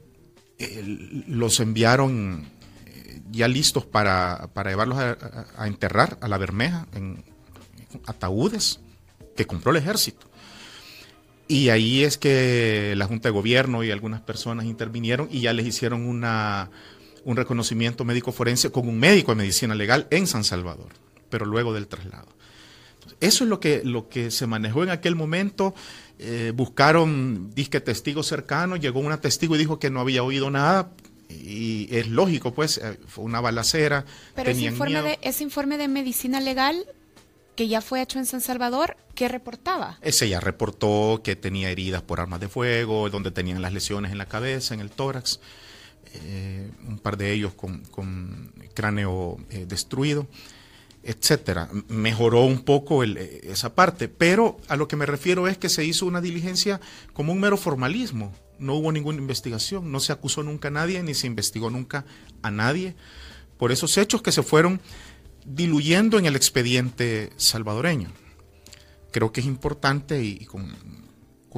eh, 0.58 1.24
los 1.26 1.58
enviaron 1.60 2.46
eh, 2.84 3.22
ya 3.30 3.48
listos 3.48 3.86
para, 3.86 4.50
llevarlos 4.66 4.98
a, 4.98 5.66
enterrar 5.66 6.18
a 6.20 6.28
la 6.28 6.36
Bermeja 6.36 6.86
en 6.92 7.24
ataúdes 8.06 8.80
que 9.36 9.46
compró 9.46 9.70
el 9.70 9.78
ejército. 9.78 10.26
Y 11.48 11.70
ahí 11.70 12.04
es 12.04 12.16
que 12.16 12.94
la 12.96 13.06
Junta 13.06 13.28
de 13.28 13.32
Gobierno 13.32 13.82
y 13.82 13.90
algunas 13.90 14.20
personas 14.20 14.66
intervinieron 14.66 15.28
y 15.32 15.40
ya 15.40 15.52
les 15.52 15.66
hicieron 15.66 16.06
una, 16.06 16.70
un 17.24 17.36
reconocimiento 17.36 18.04
médico 18.04 18.32
forense 18.32 18.70
con 18.70 18.88
un 18.88 18.98
médico 18.98 19.32
de 19.32 19.36
medicina 19.36 19.74
legal 19.74 20.06
en 20.10 20.26
San 20.26 20.44
Salvador, 20.44 20.88
pero 21.28 21.46
luego 21.46 21.72
del 21.72 21.88
traslado. 21.88 22.28
eso 23.20 23.44
es 23.44 23.50
lo 23.50 23.60
que, 23.60 23.82
lo 23.84 24.08
que 24.08 24.30
se 24.30 24.46
manejó 24.46 24.82
en 24.84 24.90
aquel 24.90 25.16
momento. 25.16 25.74
Eh, 26.22 26.52
buscaron 26.54 27.50
disque 27.54 27.80
testigos 27.80 28.26
cercanos, 28.26 28.78
llegó 28.78 29.00
una 29.00 29.22
testigo 29.22 29.54
y 29.54 29.58
dijo 29.58 29.78
que 29.78 29.88
no 29.88 30.00
había 30.00 30.22
oído 30.22 30.50
nada. 30.50 30.90
Y 31.30 31.88
es 31.96 32.08
lógico, 32.08 32.52
pues, 32.52 32.76
eh, 32.76 32.98
fue 33.06 33.24
una 33.24 33.40
balacera. 33.40 34.04
Pero 34.34 34.50
ese 34.50 34.66
informe, 34.66 35.00
de, 35.00 35.18
ese 35.22 35.44
informe 35.44 35.78
de 35.78 35.88
medicina 35.88 36.38
legal 36.38 36.84
que 37.56 37.68
ya 37.68 37.80
fue 37.80 38.02
hecho 38.02 38.18
en 38.18 38.26
San 38.26 38.42
Salvador, 38.42 38.98
¿qué 39.14 39.28
reportaba? 39.28 39.98
Ese 40.02 40.28
ya 40.28 40.40
reportó 40.40 41.22
que 41.24 41.36
tenía 41.36 41.70
heridas 41.70 42.02
por 42.02 42.20
armas 42.20 42.40
de 42.40 42.48
fuego, 42.48 43.08
donde 43.08 43.30
tenían 43.30 43.62
las 43.62 43.72
lesiones 43.72 44.12
en 44.12 44.18
la 44.18 44.26
cabeza, 44.26 44.74
en 44.74 44.80
el 44.80 44.90
tórax, 44.90 45.40
eh, 46.12 46.70
un 46.86 46.98
par 46.98 47.16
de 47.16 47.32
ellos 47.32 47.54
con, 47.54 48.52
cráneo 48.74 49.38
destruido 49.66 50.26
etcétera. 51.02 51.68
Mejoró 51.88 52.42
un 52.44 52.60
poco 52.60 53.02
eh, 53.04 53.40
esa 53.44 53.74
parte, 53.74 54.08
pero 54.08 54.58
a 54.68 54.76
lo 54.76 54.88
que 54.88 54.96
me 54.96 55.06
refiero 55.06 55.48
es 55.48 55.58
que 55.58 55.68
se 55.68 55.84
hizo 55.84 56.06
una 56.06 56.20
diligencia 56.20 56.80
como 57.12 57.32
un 57.32 57.40
mero 57.40 57.56
formalismo. 57.56 58.34
No 58.58 58.74
hubo 58.74 58.92
ninguna 58.92 59.18
investigación, 59.18 59.90
no 59.90 60.00
se 60.00 60.12
acusó 60.12 60.42
nunca 60.42 60.68
a 60.68 60.72
nadie, 60.72 61.02
ni 61.02 61.14
se 61.14 61.26
investigó 61.26 61.70
nunca 61.70 62.04
a 62.42 62.50
nadie 62.50 62.94
por 63.56 63.72
esos 63.72 63.96
hechos 63.98 64.22
que 64.22 64.32
se 64.32 64.42
fueron 64.42 64.80
diluyendo 65.44 66.18
en 66.18 66.26
el 66.26 66.36
expediente 66.36 67.30
salvadoreño. 67.36 68.10
Creo 69.10 69.32
que 69.32 69.40
es 69.40 69.46
importante 69.46 70.22
y, 70.22 70.44
con, 70.44 70.76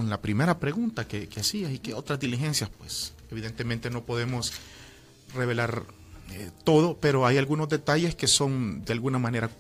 la 0.09 0.23
primera 0.23 0.59
pregunta 0.59 1.07
que, 1.07 1.29
que 1.29 1.41
hacías 1.41 1.73
y 1.73 1.79
que 1.79 1.95
otras 1.95 2.19
diligencias, 2.19 2.71
pues 2.71 3.15
evidentemente 3.31 3.91
no 3.91 4.05
podemos 4.05 4.53
revelar 5.35 5.85
eh, 6.33 6.51
todo, 6.65 6.99
pero 6.99 7.27
hay 7.27 7.37
algunos 7.37 7.69
detalles 7.69 8.15
que 8.15 8.27
son 8.27 8.85
de 8.85 8.93
alguna 8.93 9.19
manera 9.19 9.51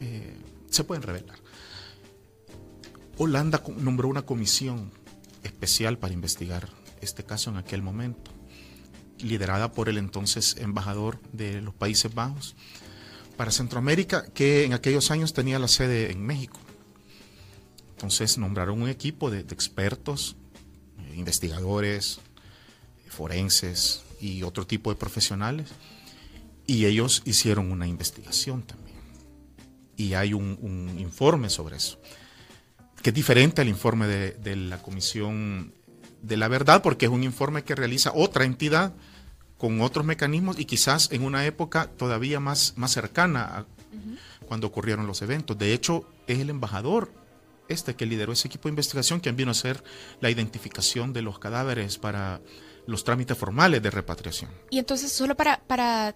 eh, 0.00 0.36
se 0.70 0.84
pueden 0.84 1.02
revelar. 1.02 1.38
Holanda 3.16 3.62
nombró 3.78 4.08
una 4.08 4.22
comisión 4.22 4.90
especial 5.42 5.98
para 5.98 6.12
investigar 6.12 6.68
este 7.00 7.24
caso 7.24 7.50
en 7.50 7.56
aquel 7.56 7.80
momento, 7.80 8.30
liderada 9.18 9.72
por 9.72 9.88
el 9.88 9.98
entonces 9.98 10.56
embajador 10.58 11.20
de 11.32 11.60
los 11.62 11.74
Países 11.74 12.12
Bajos 12.12 12.56
para 13.36 13.50
Centroamérica, 13.52 14.26
que 14.34 14.64
en 14.64 14.72
aquellos 14.72 15.10
años 15.10 15.32
tenía 15.32 15.58
la 15.58 15.68
sede 15.68 16.10
en 16.10 16.24
México. 16.24 16.58
Entonces 17.92 18.36
nombraron 18.36 18.82
un 18.82 18.88
equipo 18.88 19.30
de, 19.30 19.40
expertos, 19.40 20.36
eh, 20.98 21.14
investigadores, 21.16 22.18
forenses, 23.08 24.02
y 24.20 24.42
otro 24.42 24.66
tipo 24.66 24.90
de 24.90 24.96
profesionales. 24.96 25.70
Y 26.66 26.86
ellos 26.86 27.22
hicieron 27.24 27.70
una 27.70 27.86
investigación 27.86 28.62
también. 28.62 28.96
Y 29.96 30.14
hay 30.14 30.34
un, 30.34 30.96
informe 30.98 31.48
sobre 31.48 31.76
eso, 31.76 31.98
que 33.02 33.10
es 33.10 33.14
diferente 33.14 33.62
al 33.62 33.68
informe 33.68 34.06
de, 34.06 34.56
la 34.56 34.82
Comisión 34.82 35.72
de 36.22 36.36
la 36.36 36.48
Verdad, 36.48 36.82
porque 36.82 37.06
es 37.06 37.12
un 37.12 37.24
informe 37.24 37.64
que 37.64 37.74
realiza 37.74 38.12
otra 38.14 38.44
entidad 38.44 38.94
con 39.56 39.80
otros 39.80 40.04
mecanismos 40.04 40.58
y 40.58 40.66
quizás 40.66 41.10
en 41.12 41.24
una 41.24 41.46
época 41.46 41.86
todavía 41.96 42.40
más, 42.40 42.74
más 42.76 42.92
cercana 42.92 43.44
a 43.44 43.66
cuando 44.46 44.66
ocurrieron 44.66 45.06
los 45.06 45.22
eventos. 45.22 45.58
De 45.58 45.72
hecho, 45.72 46.08
es 46.26 46.38
el 46.38 46.50
embajador 46.50 47.10
este 47.68 47.96
que 47.96 48.06
lideró 48.06 48.32
ese 48.32 48.48
equipo 48.48 48.68
de 48.68 48.72
investigación 48.72 49.20
quien 49.20 49.36
vino 49.36 49.50
a 49.50 49.52
hacer 49.52 49.82
la 50.20 50.30
identificación 50.30 51.12
de 51.12 51.22
los 51.22 51.38
cadáveres 51.38 51.98
para 51.98 52.40
los 52.86 53.04
trámites 53.04 53.36
formales 53.36 53.82
de 53.82 53.90
repatriación. 53.90 54.50
Y 54.70 54.78
entonces, 54.78 55.12
solo 55.12 55.36
para, 55.36 55.60
para 55.66 56.14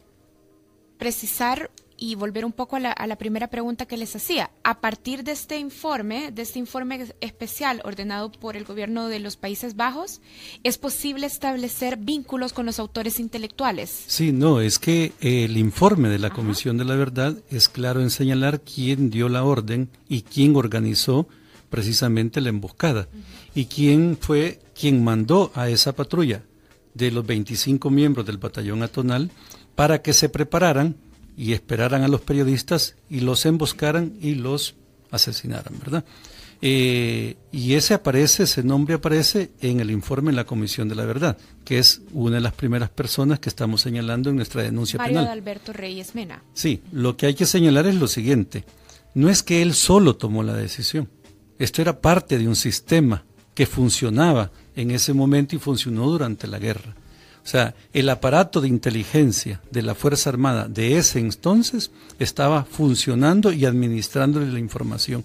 precisar 0.99 1.71
y 2.01 2.15
volver 2.15 2.47
un 2.47 2.53
poco 2.53 2.77
a 2.77 2.81
la, 2.81 2.93
a 2.93 3.07
la, 3.07 3.17
primera 3.17 3.49
pregunta 3.49 3.85
que 3.85 3.99
les 3.99 4.17
hacía, 4.17 4.51
a 4.65 4.81
partir 4.81 5.23
de 5.23 5.33
este 5.33 5.59
informe, 5.59 6.33
de 6.33 6.43
este 6.43 6.59
informe 6.59 7.13
especial 7.21 7.83
ordenado 7.85 8.33
por 8.33 8.57
el 8.57 8.65
gobierno 8.65 9.09
de 9.09 9.21
los 9.21 9.37
Países 9.37 9.77
Bajos, 9.77 10.23
¿es 10.65 10.79
posible 10.79 11.27
establecer 11.27 11.99
vínculos 11.99 12.55
con 12.55 12.65
los 12.65 12.79
autores 12.79 13.21
intelectuales? 13.21 14.05
Sí, 14.07 14.33
no, 14.33 14.63
es 14.63 14.79
que 14.79 15.13
el 15.21 15.59
informe 15.59 16.09
de 16.09 16.19
la 16.19 16.31
Comisión 16.31 16.79
de 16.79 16.87
la 16.87 16.97
Verdad 16.97 17.37
es 17.51 17.69
claro 17.69 18.01
en 18.01 18.09
señalar 18.09 18.63
quién 18.63 19.11
dio 19.11 19.29
la 19.29 19.45
orden 19.45 19.91
y 20.09 20.23
quién 20.23 20.57
organizó 20.57 21.29
precisamente 21.69 22.41
la 22.41 22.49
emboscada 22.49 23.09
y 23.55 23.67
quién 23.67 24.17
fue 24.19 24.61
quien 24.75 25.05
mandó 25.05 25.53
a 25.55 25.69
esa 25.69 25.95
patrulla 25.95 26.43
de 26.95 27.11
los 27.11 27.27
25 27.27 27.91
miembros 27.91 28.27
del 28.27 28.39
batallón 28.39 28.83
atonal 28.83 29.31
para 29.75 30.03
que 30.03 30.13
se 30.13 30.29
prepararan 30.29 30.97
y 31.37 31.53
esperaran 31.53 32.03
a 32.03 32.09
los 32.09 32.21
periodistas 32.21 32.97
y 33.09 33.21
los 33.21 33.47
emboscaran 33.47 34.15
y 34.21 34.35
los 34.35 34.75
asesinaran, 35.11 35.79
¿verdad? 35.79 36.05
Eh, 36.63 37.37
y 37.53 37.75
ese 37.75 37.95
aparece, 37.95 38.43
ese 38.43 38.63
nombre 38.63 38.95
aparece 38.95 39.51
en 39.61 39.81
el 39.81 39.91
informe 39.91 40.31
en 40.31 40.37
la 40.37 40.45
Comisión 40.45 40.89
de 40.91 40.95
la 40.95 41.07
Verdad, 41.07 41.39
que 41.65 41.79
es 41.79 42.03
una 42.13 42.37
de 42.37 42.43
las 42.43 42.53
primeras 42.53 42.91
personas 42.91 43.39
que 43.39 43.49
estamos 43.49 43.81
señalando 43.81 44.29
en 44.29 44.37
nuestra 44.37 44.63
denuncia 44.63 44.99
Mario 44.99 45.21
penal. 45.21 45.33
Alberto 45.33 45.73
Reyes 45.73 46.15
Mena. 46.15 46.43
Sí, 46.53 46.83
lo 46.93 47.17
que 47.17 47.27
hay 47.27 47.35
que 47.35 47.47
señalar 47.47 47.87
es 47.87 47.95
lo 47.95 48.09
siguiente, 48.09 48.65
no 49.15 49.31
es 49.31 49.43
que 49.43 49.63
él 49.63 49.73
solo 49.73 50.17
tomó 50.17 50.43
la 50.43 50.53
decisión, 50.53 51.09
esto 51.59 51.81
era 51.81 52.01
parte 52.01 52.39
de 52.39 52.47
un 52.47 52.57
sistema 52.57 53.25
que 53.55 53.65
funcionaba 53.65 54.53
en 54.81 54.91
ese 54.91 55.13
momento 55.13 55.55
y 55.55 55.59
funcionó 55.59 56.09
durante 56.09 56.47
la 56.47 56.59
guerra. 56.59 56.95
O 57.45 57.49
sea, 57.49 57.75
el 57.93 58.09
aparato 58.09 58.61
de 58.61 58.69
inteligencia 58.69 59.61
de 59.71 59.83
la 59.83 59.95
Fuerza 59.95 60.31
Armada 60.31 60.69
de 60.69 60.99
ese 60.99 61.19
entonces 61.19 61.91
estaba 62.19 62.65
funcionando 62.65 63.53
y 63.53 63.65
administrándole 63.65 64.53
la 64.53 64.59
información. 64.59 65.25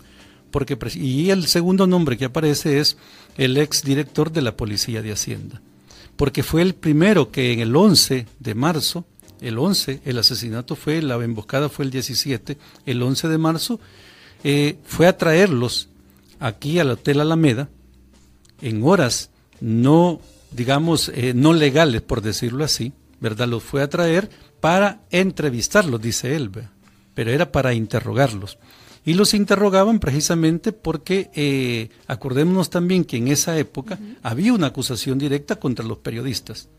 Porque, 0.51 0.77
y 0.95 1.29
el 1.29 1.47
segundo 1.47 1.87
nombre 1.87 2.17
que 2.17 2.25
aparece 2.25 2.79
es 2.79 2.97
el 3.37 3.57
ex 3.57 3.83
director 3.83 4.31
de 4.31 4.41
la 4.41 4.55
Policía 4.55 5.01
de 5.01 5.11
Hacienda. 5.11 5.61
Porque 6.15 6.43
fue 6.43 6.61
el 6.61 6.75
primero 6.75 7.31
que 7.31 7.51
en 7.51 7.59
el 7.59 7.75
11 7.75 8.25
de 8.39 8.55
marzo, 8.55 9.05
el 9.41 9.57
11, 9.57 10.01
el 10.05 10.17
asesinato 10.17 10.77
fue, 10.77 11.01
la 11.01 11.15
emboscada 11.15 11.67
fue 11.67 11.83
el 11.83 11.91
17, 11.91 12.57
el 12.85 13.03
11 13.03 13.27
de 13.27 13.37
marzo, 13.37 13.79
eh, 14.45 14.77
fue 14.85 15.07
a 15.07 15.17
traerlos 15.17 15.89
aquí 16.39 16.79
al 16.79 16.91
Hotel 16.91 17.19
Alameda 17.19 17.67
en 18.61 18.83
horas 18.83 19.29
no, 19.61 20.19
digamos, 20.51 21.11
eh, 21.13 21.33
no 21.35 21.53
legales, 21.53 22.01
por 22.01 22.21
decirlo 22.21 22.63
así, 22.63 22.93
¿verdad? 23.19 23.47
Los 23.47 23.63
fue 23.63 23.81
a 23.81 23.89
traer 23.89 24.29
para 24.59 25.01
entrevistarlos, 25.11 26.01
dice 26.01 26.35
él, 26.35 26.51
pero 27.13 27.31
era 27.31 27.51
para 27.51 27.73
interrogarlos. 27.73 28.57
Y 29.05 29.13
los 29.13 29.33
interrogaban 29.35 29.99
precisamente 29.99 30.71
porque, 30.71 31.29
eh, 31.35 31.89
acordémonos 32.07 32.71
también 32.71 33.05
que 33.05 33.17
en 33.17 33.27
esa 33.27 33.57
época 33.57 33.99
había 34.23 34.53
una 34.53 34.67
acusación 34.67 35.19
directa 35.19 35.57
contra 35.57 35.85
los 35.85 35.99
periodistas, 35.99 36.69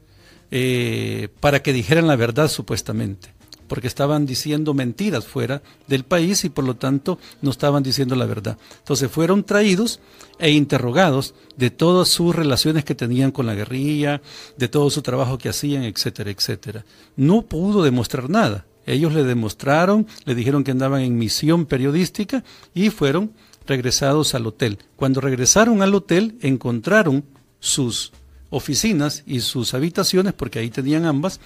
eh, 0.50 1.28
para 1.40 1.62
que 1.62 1.73
dijeran 1.73 2.06
la 2.06 2.16
verdad 2.16 2.49
supuestamente 2.49 3.36
porque 3.68 3.87
estaban 3.87 4.26
diciendo 4.26 4.75
mentiras 4.75 5.26
fuera 5.26 5.62
del 5.87 6.04
país 6.04 6.44
y 6.44 6.50
por 6.50 6.64
lo 6.64 6.76
tanto 6.76 7.18
no 7.42 7.50
estaban 7.50 7.82
diciendo 7.82 8.16
la 8.16 8.26
verdad. 8.26 8.58
Entonces 8.78 9.11
fueron 9.11 9.44
traídos 9.44 10.00
e 10.38 10.50
interrogados 10.50 11.35
de 11.56 11.70
todas 11.70 12.08
sus 12.08 12.35
relaciones 12.35 12.85
que 12.85 12.94
tenían 12.94 13.32
con 13.32 13.46
la 13.46 13.54
guerrilla, 13.54 14.20
de 14.56 14.68
todo 14.68 14.90
su 14.90 15.02
trabajo 15.02 15.38
que 15.38 15.49
hacían, 15.49 15.85
etcétera, 15.85 16.30
etcétera. 16.30 16.85
No 17.16 17.42
pudo 17.42 17.82
demostrar 17.82 18.30
nada. 18.30 18.66
Ellos 18.87 19.12
le 19.12 19.25
demostraron, 19.25 20.06
le 20.25 20.35
dijeron 20.35 20.62
que 20.62 20.70
andaban 20.70 21.02
en 21.02 21.18
misión 21.18 21.66
periodística 21.66 22.44
y 22.73 22.90
fueron 22.90 23.32
regresados 23.66 24.35
al 24.35 24.46
hotel. 24.46 24.78
Cuando 24.94 25.20
regresaron 25.20 25.82
al 25.82 25.94
hotel 25.94 26.38
encontraron 26.40 27.25
sus 27.58 28.12
oficinas 28.50 29.25
y 29.26 29.40
sus 29.40 29.75
habitaciones, 29.75 30.32
porque 30.32 30.61
ahí 30.61 30.70
tenían 30.70 31.04
ambas, 31.04 31.40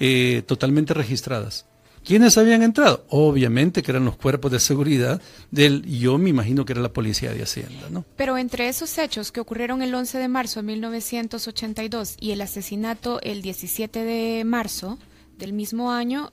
eh, 0.00 0.42
totalmente 0.46 0.94
registradas. 0.94 1.66
¿Quiénes 2.04 2.38
habían 2.38 2.62
entrado? 2.62 3.04
Obviamente 3.10 3.82
que 3.82 3.90
eran 3.90 4.06
los 4.06 4.16
cuerpos 4.16 4.50
de 4.50 4.58
seguridad 4.58 5.20
del, 5.50 5.82
yo 5.82 6.16
me 6.16 6.30
imagino 6.30 6.64
que 6.64 6.72
era 6.72 6.80
la 6.80 6.92
policía 6.92 7.32
de 7.32 7.42
Hacienda, 7.42 7.90
¿no? 7.90 8.04
Pero 8.16 8.38
entre 8.38 8.68
esos 8.68 8.96
hechos 8.96 9.30
que 9.32 9.40
ocurrieron 9.40 9.82
el 9.82 9.94
11 9.94 10.18
de 10.18 10.28
marzo 10.28 10.60
de 10.60 10.66
1982 10.66 12.16
y 12.18 12.30
el 12.30 12.40
asesinato 12.40 13.20
el 13.20 13.42
17 13.42 14.02
de 14.04 14.44
marzo 14.44 14.98
del 15.36 15.52
mismo 15.52 15.92
año, 15.92 16.32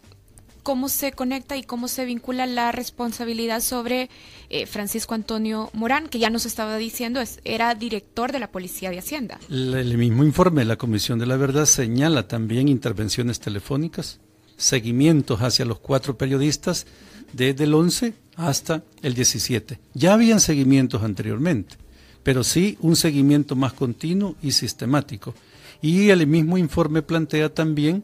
cómo 0.67 0.89
se 0.89 1.13
conecta 1.13 1.55
y 1.55 1.63
cómo 1.63 1.87
se 1.87 2.03
vincula 2.03 2.45
la 2.45 2.73
responsabilidad 2.73 3.61
sobre 3.61 4.09
eh, 4.49 4.65
Francisco 4.65 5.13
Antonio 5.13 5.69
Morán, 5.71 6.09
que 6.09 6.19
ya 6.19 6.29
nos 6.29 6.45
estaba 6.45 6.75
diciendo, 6.75 7.21
es, 7.21 7.39
era 7.45 7.73
director 7.73 8.33
de 8.33 8.39
la 8.39 8.51
Policía 8.51 8.89
de 8.89 8.99
Hacienda. 8.99 9.39
El, 9.49 9.97
mismo 9.97 10.25
informe 10.25 10.63
de 10.63 10.65
la 10.65 10.75
Comisión 10.75 11.19
de 11.19 11.25
la 11.25 11.37
Verdad 11.37 11.65
señala 11.65 12.27
también 12.27 12.67
intervenciones 12.67 13.39
telefónicas, 13.39 14.19
seguimientos 14.57 15.41
hacia 15.41 15.63
los 15.63 15.79
cuatro 15.79 16.17
periodistas 16.17 16.85
desde 17.31 17.63
el 17.63 17.73
11 17.73 18.13
hasta 18.35 18.83
el 19.01 19.13
17. 19.13 19.79
Ya 19.93 20.15
habían 20.15 20.41
seguimientos 20.41 21.01
anteriormente, 21.01 21.77
pero 22.23 22.43
sí 22.43 22.77
un 22.81 22.97
seguimiento 22.97 23.55
más 23.55 23.71
continuo 23.71 24.35
y 24.41 24.51
sistemático. 24.51 25.33
Y 25.81 26.09
el 26.09 26.27
mismo 26.27 26.57
informe 26.57 27.03
plantea 27.03 27.53
también 27.53 28.03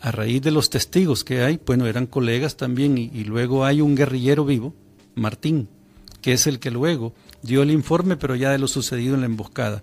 a 0.00 0.10
raíz 0.10 0.42
de 0.42 0.50
los 0.50 0.70
testigos 0.70 1.24
que 1.24 1.42
hay, 1.42 1.60
bueno, 1.64 1.86
eran 1.86 2.06
colegas 2.06 2.56
también, 2.56 2.98
y, 2.98 3.24
luego 3.24 3.64
hay 3.64 3.80
un 3.80 3.94
guerrillero 3.94 4.44
vivo, 4.44 4.74
Martín, 5.14 5.68
que 6.20 6.32
es 6.32 6.46
el 6.46 6.58
que 6.58 6.70
luego 6.70 7.14
dio 7.42 7.62
el 7.62 7.70
informe, 7.70 8.16
pero 8.16 8.34
ya 8.34 8.50
de 8.50 8.58
lo 8.58 8.68
sucedido 8.68 9.14
en 9.14 9.20
la 9.20 9.26
emboscada. 9.26 9.82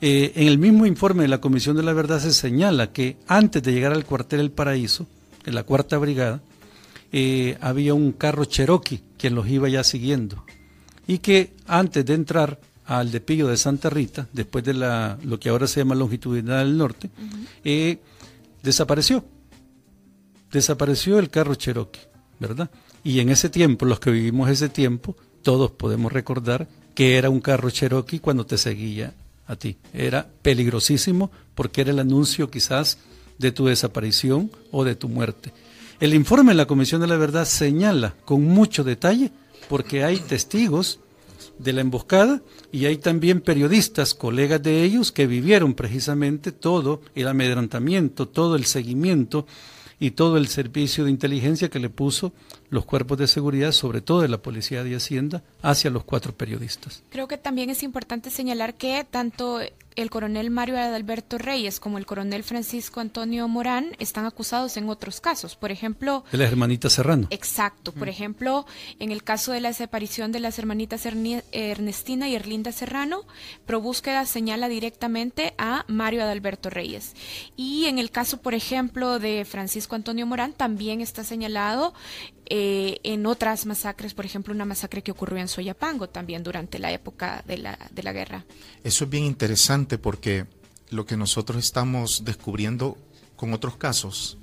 Eh, 0.00 0.32
en 0.34 0.48
el 0.48 0.58
mismo 0.58 0.86
informe 0.86 1.22
de 1.22 1.28
la 1.28 1.40
Comisión 1.40 1.76
de 1.76 1.82
la 1.82 1.92
Verdad 1.92 2.20
se 2.20 2.32
señala 2.32 2.92
que 2.92 3.18
antes 3.26 3.62
de 3.62 3.72
llegar 3.72 3.92
al 3.92 4.04
cuartel 4.04 4.40
El 4.40 4.50
Paraíso, 4.50 5.06
en 5.44 5.54
la 5.54 5.62
cuarta 5.62 5.98
brigada, 5.98 6.42
eh, 7.12 7.58
había 7.60 7.94
un 7.94 8.12
carro 8.12 8.44
Cherokee 8.44 9.02
quien 9.18 9.34
los 9.34 9.46
iba 9.48 9.68
ya 9.68 9.84
siguiendo 9.84 10.44
y 11.06 11.18
que 11.18 11.52
antes 11.66 12.04
de 12.06 12.14
entrar 12.14 12.58
al 12.86 13.10
depillo 13.10 13.48
de 13.48 13.56
Santa 13.56 13.90
Rita, 13.90 14.28
después 14.32 14.64
de 14.64 14.74
la, 14.74 15.18
lo 15.22 15.38
que 15.38 15.48
ahora 15.48 15.66
se 15.66 15.80
llama 15.80 15.94
longitudinal 15.94 16.66
del 16.66 16.78
norte, 16.78 17.10
eh, 17.64 17.98
desapareció. 18.62 19.24
Desapareció 20.52 21.18
el 21.18 21.30
carro 21.30 21.54
Cherokee, 21.54 22.00
¿verdad? 22.38 22.70
Y 23.02 23.20
en 23.20 23.30
ese 23.30 23.48
tiempo, 23.48 23.86
los 23.86 23.98
que 24.00 24.10
vivimos 24.10 24.50
ese 24.50 24.68
tiempo, 24.68 25.16
todos 25.42 25.70
podemos 25.70 26.12
recordar 26.12 26.68
que 26.94 27.16
era 27.16 27.30
un 27.30 27.40
carro 27.40 27.70
Cherokee 27.70 28.20
cuando 28.20 28.46
te 28.46 28.58
seguía 28.58 29.14
a 29.46 29.56
ti. 29.56 29.78
Era 29.92 30.28
peligrosísimo 30.42 31.30
porque 31.54 31.80
era 31.80 31.90
el 31.90 31.98
anuncio 31.98 32.50
quizás 32.50 32.98
de 33.38 33.50
tu 33.50 33.66
desaparición 33.66 34.50
o 34.70 34.84
de 34.84 34.94
tu 34.94 35.08
muerte. 35.08 35.52
El 36.00 36.14
informe 36.14 36.52
de 36.52 36.56
la 36.56 36.66
Comisión 36.66 37.00
de 37.00 37.06
la 37.06 37.16
Verdad 37.16 37.44
señala 37.44 38.14
con 38.24 38.42
mucho 38.42 38.84
detalle, 38.84 39.30
porque 39.68 40.04
hay 40.04 40.18
testigos 40.18 41.00
de 41.58 41.72
la 41.72 41.80
emboscada 41.80 42.42
y 42.72 42.86
hay 42.86 42.98
también 42.98 43.40
periodistas, 43.40 44.14
colegas 44.14 44.62
de 44.62 44.82
ellos, 44.82 45.12
que 45.12 45.26
vivieron 45.26 45.74
precisamente 45.74 46.52
todo 46.52 47.00
el 47.14 47.28
amedrantamiento, 47.28 48.28
todo 48.28 48.56
el 48.56 48.64
seguimiento 48.64 49.46
y 50.02 50.10
todo 50.10 50.36
el 50.36 50.48
servicio 50.48 51.04
de 51.04 51.12
inteligencia 51.12 51.70
que 51.70 51.78
le 51.78 51.88
puso 51.88 52.32
los 52.72 52.86
cuerpos 52.86 53.18
de 53.18 53.26
seguridad, 53.28 53.70
sobre 53.70 54.00
todo 54.00 54.22
de 54.22 54.28
la 54.28 54.38
Policía 54.38 54.82
de 54.82 54.96
Hacienda, 54.96 55.42
hacia 55.60 55.90
los 55.90 56.04
cuatro 56.04 56.34
periodistas. 56.34 57.02
Creo 57.10 57.28
que 57.28 57.36
también 57.36 57.68
es 57.68 57.82
importante 57.82 58.30
señalar 58.30 58.74
que 58.74 59.06
tanto 59.08 59.60
el 59.94 60.08
coronel 60.08 60.48
Mario 60.48 60.78
Adalberto 60.78 61.36
Reyes 61.36 61.78
como 61.78 61.98
el 61.98 62.06
coronel 62.06 62.42
Francisco 62.44 63.00
Antonio 63.00 63.46
Morán 63.46 63.94
están 63.98 64.24
acusados 64.24 64.78
en 64.78 64.88
otros 64.88 65.20
casos. 65.20 65.54
Por 65.54 65.70
ejemplo... 65.70 66.24
De 66.32 66.38
las 66.38 66.50
hermanitas 66.50 66.94
Serrano. 66.94 67.26
Exacto. 67.28 67.92
Por 67.92 68.08
ejemplo, 68.08 68.64
en 68.98 69.12
el 69.12 69.22
caso 69.22 69.52
de 69.52 69.60
la 69.60 69.68
desaparición 69.68 70.32
de 70.32 70.40
las 70.40 70.58
hermanitas 70.58 71.04
Ernestina 71.04 72.26
y 72.30 72.34
Erlinda 72.34 72.72
Serrano, 72.72 73.26
Probúsqueda 73.66 74.24
señala 74.24 74.70
directamente 74.70 75.52
a 75.58 75.84
Mario 75.88 76.22
Adalberto 76.22 76.70
Reyes. 76.70 77.12
Y 77.54 77.84
en 77.84 77.98
el 77.98 78.10
caso, 78.10 78.38
por 78.38 78.54
ejemplo, 78.54 79.18
de 79.18 79.44
Francisco 79.44 79.94
Antonio 79.94 80.26
Morán, 80.26 80.54
también 80.54 81.02
está 81.02 81.22
señalado 81.22 81.92
eh, 82.46 82.98
en 83.04 83.26
otras 83.26 83.66
masacres, 83.66 84.14
por 84.14 84.24
ejemplo, 84.24 84.52
una 84.52 84.64
masacre 84.64 85.02
que 85.02 85.12
ocurrió 85.12 85.38
en 85.38 85.48
Soyapango 85.48 86.08
también 86.08 86.42
durante 86.42 86.78
la 86.78 86.92
época 86.92 87.42
de 87.46 87.58
la, 87.58 87.78
de 87.90 88.02
la 88.02 88.12
guerra. 88.12 88.44
Eso 88.82 89.04
es 89.04 89.10
bien 89.10 89.24
interesante 89.24 89.98
porque 89.98 90.46
lo 90.90 91.06
que 91.06 91.16
nosotros 91.16 91.64
estamos 91.64 92.24
descubriendo 92.24 92.98
con 93.36 93.52
otros 93.52 93.76
casos 93.76 94.38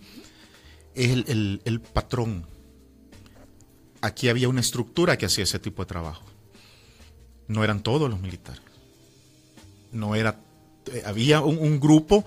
es 0.96 1.12
el, 1.12 1.62
el 1.64 1.82
patrón. 1.82 2.46
Aquí 4.02 4.30
había 4.30 4.50
una 4.50 4.62
estructura 4.62 5.18
que 5.18 5.26
hacía 5.26 5.44
ese 5.44 5.60
tipo 5.60 5.84
de 5.84 5.88
trabajo. 5.88 6.24
No 7.48 7.64
eran 7.64 7.84
todos 7.84 8.10
los 8.10 8.20
militares. 8.20 8.62
No 9.92 10.16
era. 10.16 10.40
Eh, 10.92 11.04
había 11.06 11.42
un, 11.42 11.58
un 11.58 11.80
grupo 11.80 12.24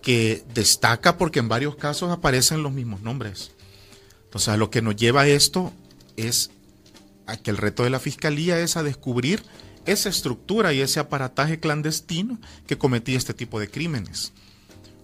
que 0.00 0.44
destaca 0.54 1.16
porque 1.18 1.38
en 1.40 1.48
varios 1.48 1.76
casos 1.76 2.10
aparecen 2.10 2.62
los 2.62 2.72
mismos 2.72 3.02
nombres. 3.02 3.52
Entonces, 4.34 4.58
lo 4.58 4.68
que 4.68 4.82
nos 4.82 4.96
lleva 4.96 5.28
esto 5.28 5.72
es 6.16 6.50
a 7.26 7.36
que 7.36 7.52
el 7.52 7.56
reto 7.56 7.84
de 7.84 7.90
la 7.90 8.00
fiscalía 8.00 8.58
es 8.58 8.76
a 8.76 8.82
descubrir 8.82 9.44
esa 9.86 10.08
estructura 10.08 10.72
y 10.72 10.80
ese 10.80 10.98
aparataje 10.98 11.60
clandestino 11.60 12.40
que 12.66 12.76
cometía 12.76 13.16
este 13.16 13.32
tipo 13.32 13.60
de 13.60 13.70
crímenes. 13.70 14.32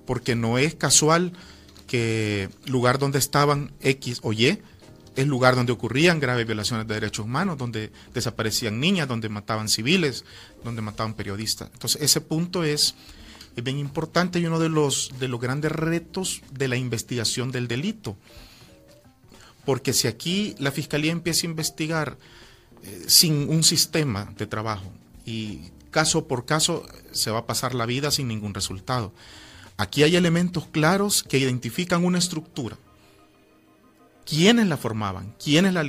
Porque 0.04 0.34
no 0.34 0.58
es 0.58 0.75
casual 0.75 1.32
que 1.87 2.49
lugar 2.66 2.99
donde 2.99 3.20
estaban 3.20 3.73
X 3.82 4.19
o 4.25 4.32
Y 4.32 4.58
es 5.14 5.26
lugar 5.28 5.54
donde 5.54 5.71
ocurrían 5.71 6.19
graves 6.19 6.45
violaciones 6.45 6.88
de 6.88 6.95
derechos 6.95 7.25
humanos, 7.25 7.56
donde 7.56 7.93
desaparecían 8.12 8.80
niñas, 8.80 9.06
donde 9.06 9.28
mataban 9.28 9.69
civiles, 9.69 10.25
donde 10.64 10.82
mataban 10.82 11.14
periodistas. 11.14 11.71
Entonces, 11.73 12.02
ese 12.02 12.21
punto 12.21 12.64
es, 12.64 12.97
es 13.54 13.62
bien 13.62 13.78
importante 13.78 14.40
y 14.40 14.47
uno 14.47 14.58
de 14.58 14.71
los, 14.71 15.12
de 15.21 15.28
los 15.28 15.40
grandes 15.40 15.71
retos 15.71 16.43
de 16.50 16.66
la 16.66 16.75
investigación 16.75 17.52
del 17.52 17.69
delito 17.69 18.16
porque 19.64 19.92
si 19.92 20.08
aquí 20.08 20.54
la 20.58 20.70
Fiscalía 20.70 21.12
empieza 21.12 21.46
a 21.46 21.50
investigar 21.50 22.18
eh, 22.82 23.04
sin 23.08 23.49
un 23.49 23.62
sistema 23.62 24.32
de 24.36 24.46
trabajo 24.46 24.90
y 25.26 25.60
caso 25.90 26.26
por 26.26 26.46
caso 26.46 26.86
se 27.12 27.30
va 27.30 27.40
a 27.40 27.46
pasar 27.46 27.75
la 27.75 27.86
vida 27.86 28.10
sin 28.10 28.28
ningún 28.28 28.54
resultado. 28.54 29.12
Aquí 29.76 30.02
hay 30.02 30.16
elementos 30.16 30.66
claros 30.66 31.23
que 31.23 31.38
identifican 31.38 32.04
una 32.04 32.18
estructura. 32.18 32.76
¿Quiénes 34.26 34.68
la 34.68 34.76
formaban? 34.76 35.34
¿Quiénes 35.42 35.73
la, 35.73 35.82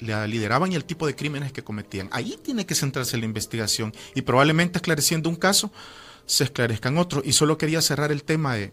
la, 0.00 0.26
lideraban 0.26 0.72
y 0.72 0.74
el 0.74 0.84
tipo 0.84 1.06
de 1.06 1.16
crímenes 1.16 1.52
que 1.52 1.64
cometían? 1.64 2.08
Ahí 2.12 2.38
tiene 2.42 2.66
que 2.66 2.74
centrarse 2.74 3.16
la 3.16 3.24
investigación 3.24 3.94
y 4.14 4.22
probablemente 4.22 4.78
esclareciendo 4.78 5.30
un 5.30 5.36
caso 5.36 5.72
se 6.26 6.44
esclarezcan 6.44 6.98
otros. 6.98 7.24
Y 7.24 7.32
solo 7.32 7.56
quería 7.56 7.80
cerrar 7.80 8.12
el 8.12 8.24
tema 8.24 8.56
de, 8.56 8.72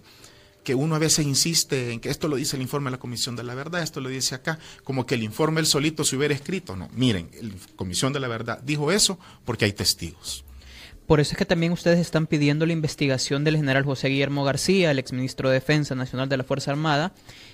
que 0.63 0.75
uno 0.75 0.95
a 0.95 0.99
veces 0.99 1.25
insiste 1.25 1.91
en 1.91 1.99
que 1.99 2.09
esto 2.09 2.27
lo 2.27 2.35
dice 2.35 2.55
el 2.55 2.61
informe 2.61 2.87
de 2.87 2.97
la 2.97 2.99
Comisión 2.99 3.35
de 3.35 3.43
la 3.43 3.55
Verdad, 3.55 3.83
esto 3.83 4.01
lo 4.01 4.09
dice 4.09 4.35
acá, 4.35 4.59
como 4.83 5.05
que 5.05 5.15
el 5.15 5.23
informe 5.23 5.59
el 5.59 5.65
solito 5.65 6.03
se 6.03 6.15
hubiera 6.15 6.33
escrito. 6.33 6.75
No, 6.75 6.89
miren, 6.93 7.29
la 7.41 7.53
Comisión 7.75 8.13
de 8.13 8.19
la 8.19 8.27
Verdad 8.27 8.61
dijo 8.63 8.91
eso 8.91 9.19
porque 9.45 9.65
hay 9.65 9.73
testigos. 9.73 10.45
Por 11.05 11.19
eso 11.19 11.33
es 11.33 11.37
que 11.37 11.45
también 11.45 11.73
ustedes 11.73 11.99
están 11.99 12.27
pidiendo 12.27 12.65
la 12.65 12.71
investigación 12.71 13.43
del 13.43 13.57
general 13.57 13.83
José 13.83 14.07
Guillermo 14.07 14.45
García, 14.45 14.89
el 14.89 14.99
exministro 14.99 15.49
de 15.49 15.55
Defensa 15.55 15.95
Nacional 15.95 16.29
de 16.29 16.37
la 16.37 16.45
Fuerza 16.45 16.71
Armada, 16.71 17.11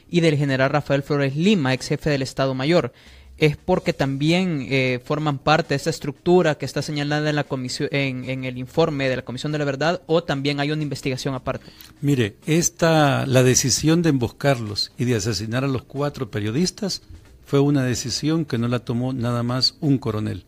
y 0.10 0.22
del 0.22 0.38
general 0.38 0.70
Rafael 0.70 1.04
Flores 1.04 1.36
Lima, 1.36 1.74
ex 1.74 1.88
jefe 1.88 2.12
del 2.12 2.22
Estado 2.22 2.54
Mayor 2.54 2.94
es 3.40 3.56
porque 3.56 3.94
también 3.94 4.68
eh, 4.70 5.00
forman 5.04 5.40
parte 5.40 5.70
de 5.70 5.78
esta 5.78 5.90
estructura 5.90 6.56
que 6.56 6.66
está 6.66 6.82
señalada 6.82 7.30
en, 7.30 7.36
la 7.38 7.46
comisión, 7.46 7.90
en, 7.92 8.44
el 8.44 8.58
informe 8.58 9.08
de 9.08 9.16
la 9.16 9.22
Comisión 9.24 9.52
de 9.52 9.58
la 9.58 9.66
Verdad 9.66 10.02
o 10.08 10.24
también 10.24 10.60
hay 10.60 10.72
una 10.72 10.84
investigación 10.84 11.34
aparte? 11.34 11.72
Mire, 12.02 12.36
esta, 12.46 13.26
la 13.26 13.42
decisión 13.44 14.02
de 14.02 14.10
emboscarlos 14.10 14.92
y 14.98 15.06
de 15.06 15.16
asesinar 15.16 15.64
a 15.64 15.68
los 15.68 15.84
cuatro 15.84 16.30
periodistas 16.30 17.02
fue 17.46 17.62
una 17.62 17.84
decisión 17.84 18.44
que 18.44 18.58
no 18.58 18.68
la 18.68 18.80
tomó 18.80 19.14
nada 19.14 19.42
más 19.42 19.78
un 19.80 19.98
coronel, 19.98 20.46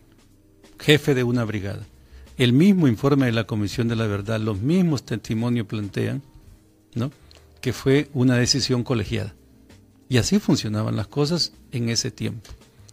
jefe 0.78 1.16
de 1.16 1.24
una 1.24 1.46
brigada. 1.46 1.86
El 2.38 2.52
mismo 2.54 2.88
informe 2.88 3.28
de 3.28 3.32
la 3.32 3.46
Comisión 3.46 3.88
de 3.88 3.96
la 3.96 4.08
Verdad, 4.08 4.40
los 4.40 4.60
mismos 4.60 5.04
testimonios 5.04 5.68
plantean 5.68 6.22
¿no? 6.94 7.12
que 7.62 7.72
fue 7.72 8.10
una 8.14 8.36
decisión 8.36 8.84
colegiada. 8.84 9.34
Y 10.10 10.18
así 10.18 10.40
funcionaban 10.40 10.98
las 10.98 11.08
cosas 11.08 11.54
en 11.72 11.88
ese 11.88 12.12
tiempo. 12.12 12.50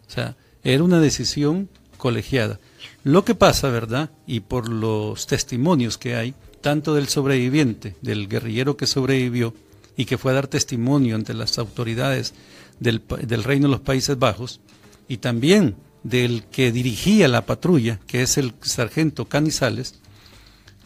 O 0.08 0.10
sea, 0.10 0.36
era 0.64 0.82
una 0.82 1.00
decisión 1.00 1.68
colegiada. 1.96 2.58
Lo 3.04 3.24
que 3.24 3.34
pasa, 3.34 3.68
¿verdad? 3.68 4.10
Y 4.26 4.40
por 4.40 4.68
los 4.68 5.26
testimonios 5.26 5.98
que 5.98 6.14
hay, 6.14 6.34
tanto 6.60 6.94
del 6.94 7.08
sobreviviente, 7.08 7.96
del 8.02 8.28
guerrillero 8.28 8.76
que 8.76 8.86
sobrevivió 8.86 9.54
y 9.96 10.04
que 10.04 10.18
fue 10.18 10.32
a 10.32 10.36
dar 10.36 10.46
testimonio 10.46 11.16
ante 11.16 11.34
las 11.34 11.58
autoridades 11.58 12.34
del, 12.80 13.02
Reino 13.42 13.66
de 13.66 13.72
los 13.72 13.80
Países 13.80 14.18
Bajos, 14.18 14.60
y 15.08 15.18
también 15.18 15.76
del 16.02 16.44
que 16.44 16.70
dirigía 16.70 17.28
la 17.28 17.46
patrulla, 17.46 17.98
que 18.06 18.22
es 18.22 18.38
el 18.38 18.54
sargento 18.60 19.24
Canizales, 19.24 19.96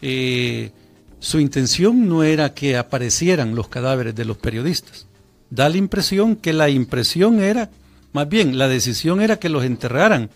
eh, 0.01 0.71
su 1.19 1.39
intención 1.39 2.09
no 2.09 2.23
era 2.23 2.53
que 2.53 2.75
aparecieran 2.75 3.55
los 3.55 3.67
cadáveres 3.67 4.15
de 4.15 4.25
los 4.25 4.37
periodistas. 4.37 5.05
Da 5.49 5.69
la 5.69 5.77
impresión 5.77 6.35
que 6.35 6.51
la 6.51 6.69
impresión 6.69 7.39
era 7.39 7.69
más 8.13 8.29
bien, 8.29 8.57
la 8.57 8.67
decisión 8.67 9.21
era 9.21 9.39
que 9.39 9.49
los 9.49 9.63
enterraran 9.63 10.29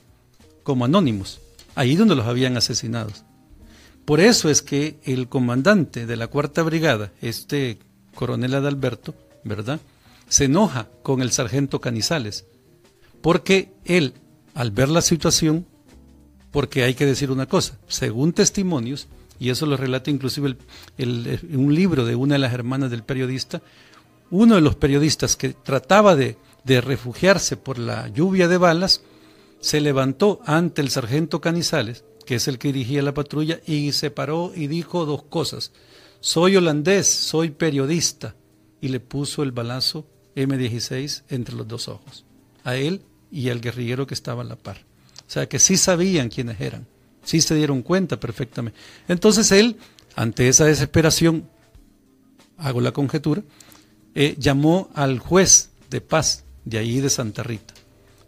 como 0.64 0.86
anónimos, 0.86 1.40
ahí 1.76 1.96
donde 1.96 2.16
los 2.16 2.26
habían 2.26 2.58
asesinado. 2.58 3.12
Por 4.04 4.20
eso 4.20 4.50
es 4.50 4.62
que 4.62 5.00
el 5.04 5.30
comandante 5.30 6.06
de 6.06 6.18
la 6.18 6.28
Cuarta 6.28 6.64
Brigada, 6.64 7.12
este 7.22 7.78
coronel 8.16 8.56
Adalberto, 8.56 9.14
¿verdad? 9.44 9.80
Se 10.28 10.46
enoja 10.46 10.88
con 11.04 11.22
el 11.22 11.32
sargento 11.32 11.80
Canizales, 11.80 12.46
porque 13.22 13.72
él, 13.86 14.14
al 14.56 14.72
ver 14.72 14.90
la 14.90 15.02
situación, 15.02 15.66
porque 16.52 16.84
hay 16.84 16.96
que 16.96 17.06
decir 17.06 17.32
una 17.32 17.46
cosa, 17.46 17.78
según 17.88 18.34
testimonios, 18.34 19.08
y 19.40 19.52
eso 19.52 19.66
lo 19.68 19.78
relata 19.78 20.10
inclusive 20.10 20.58
un 20.98 21.76
libro 21.76 22.06
de 22.06 22.16
una 22.16 22.36
de 22.36 22.40
las 22.40 22.54
hermanas 22.54 22.90
del 22.90 23.04
periodista, 23.04 23.62
uno 24.32 24.56
de 24.56 24.62
los 24.62 24.76
periodistas 24.76 25.36
que 25.36 25.50
trataba 25.50 26.16
de 26.16 26.38
de 26.68 26.82
refugiarse 26.82 27.56
por 27.56 27.80
la 27.80 28.10
lluvia 28.10 28.50
de 28.50 28.58
balas, 28.58 29.02
se 29.62 29.80
levantó 29.80 30.42
ante 30.46 30.82
el 30.82 30.90
sargento 30.90 31.40
Canizales, 31.40 32.04
que 32.26 32.36
es 32.36 32.48
el 32.50 32.60
que 32.60 32.74
dirigía 32.74 33.02
la 33.02 33.14
patrulla, 33.14 33.62
y 33.66 33.94
se 33.94 34.12
paró 34.12 34.52
y 34.54 34.68
dijo 34.68 35.06
dos 35.06 35.24
cosas. 35.24 35.72
Soy 36.20 36.58
holandés, 36.58 37.08
soy 37.08 37.52
periodista. 37.52 38.36
Y 38.82 38.90
le 38.90 39.00
puso 39.00 39.42
el 39.42 39.52
balazo 39.52 40.06
M16 40.36 41.24
entre 41.30 41.56
los 41.56 41.68
dos 41.68 41.88
ojos, 41.88 42.26
a 42.64 42.76
él 42.76 43.02
y 43.32 43.50
al 43.50 43.60
guerrillero 43.60 44.06
que 44.06 44.14
estaba 44.14 44.44
a 44.44 44.46
la 44.46 44.56
par. 44.56 44.86
O 45.28 45.32
sea, 45.32 45.50
que 45.50 45.58
sí 45.58 45.78
sabían 45.78 46.30
quiénes 46.30 46.62
eran, 46.62 46.86
sí 47.24 47.42
se 47.42 47.56
dieron 47.56 47.82
cuenta 47.82 48.20
perfectamente. 48.20 48.78
Entonces 49.08 49.52
él, 49.52 49.78
ante 50.16 50.48
esa 50.48 50.66
desesperación, 50.66 51.50
hago 52.58 52.82
la 52.82 52.92
conjetura, 52.92 53.42
eh, 54.14 54.36
llamó 54.38 54.92
al 54.94 55.18
juez 55.18 55.72
de 55.90 56.02
paz 56.02 56.44
de 56.68 56.78
ahí 56.78 57.00
de 57.00 57.10
Santa 57.10 57.44
Rita. 57.44 57.74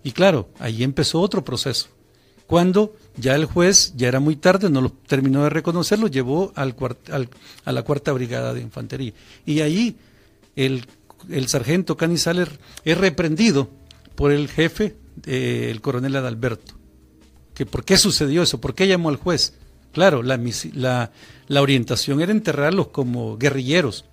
Y 0.03 0.11
claro, 0.13 0.49
ahí 0.59 0.83
empezó 0.83 1.19
otro 1.19 1.43
proceso. 1.43 1.89
Cuando 2.47 2.95
ya 3.15 3.35
el 3.35 3.45
juez, 3.45 3.93
ya 3.95 4.07
era 4.07 4.19
muy 4.19 4.35
tarde, 4.35 4.69
no 4.69 4.81
lo 4.81 4.91
terminó 4.91 5.43
de 5.43 5.49
reconocer, 5.49 5.99
lo 5.99 6.07
llevó 6.07 6.51
al, 6.55 6.75
a 7.65 7.71
la 7.71 7.83
cuarta 7.83 8.11
brigada 8.11 8.53
de 8.53 8.61
infantería. 8.61 9.13
Y 9.45 9.59
ahí 9.59 9.97
el, 10.55 10.85
sargento 11.47 11.97
Canizales 11.97 12.47
es 12.85 12.97
reprendido 12.97 13.69
por 14.15 14.31
el 14.31 14.47
jefe, 14.47 14.95
eh, 15.25 15.67
el 15.69 15.81
coronel 15.81 16.15
Adalberto. 16.15 16.73
Que 17.53 17.65
¿Por 17.65 17.83
qué 17.83 17.97
sucedió 17.97 18.41
eso? 18.41 18.59
¿Por 18.59 18.73
qué 18.73 18.87
llamó 18.87 19.09
al 19.09 19.17
juez? 19.17 19.53
Claro, 19.91 20.23
la, 20.23 20.39
la, 20.73 21.11
la 21.47 21.61
orientación 21.61 22.21
era 22.21 22.31
enterrarlos 22.31 22.87
como 22.87 23.37
guerrilleros, 23.37 24.05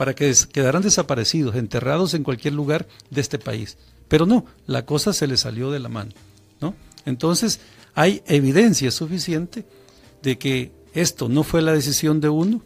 para 0.00 0.14
que 0.14 0.34
quedaran 0.50 0.80
desaparecidos, 0.80 1.56
enterrados 1.56 2.14
en 2.14 2.22
cualquier 2.22 2.54
lugar 2.54 2.88
de 3.10 3.20
este 3.20 3.38
país. 3.38 3.76
Pero 4.08 4.24
no, 4.24 4.46
la 4.66 4.86
cosa 4.86 5.12
se 5.12 5.26
le 5.26 5.36
salió 5.36 5.70
de 5.70 5.78
la 5.78 5.90
mano. 5.90 6.12
¿no? 6.58 6.74
Entonces, 7.04 7.60
hay 7.92 8.22
evidencia 8.26 8.90
suficiente 8.92 9.66
de 10.22 10.38
que 10.38 10.72
esto 10.94 11.28
no 11.28 11.42
fue 11.42 11.60
la 11.60 11.74
decisión 11.74 12.18
de 12.22 12.30
uno, 12.30 12.62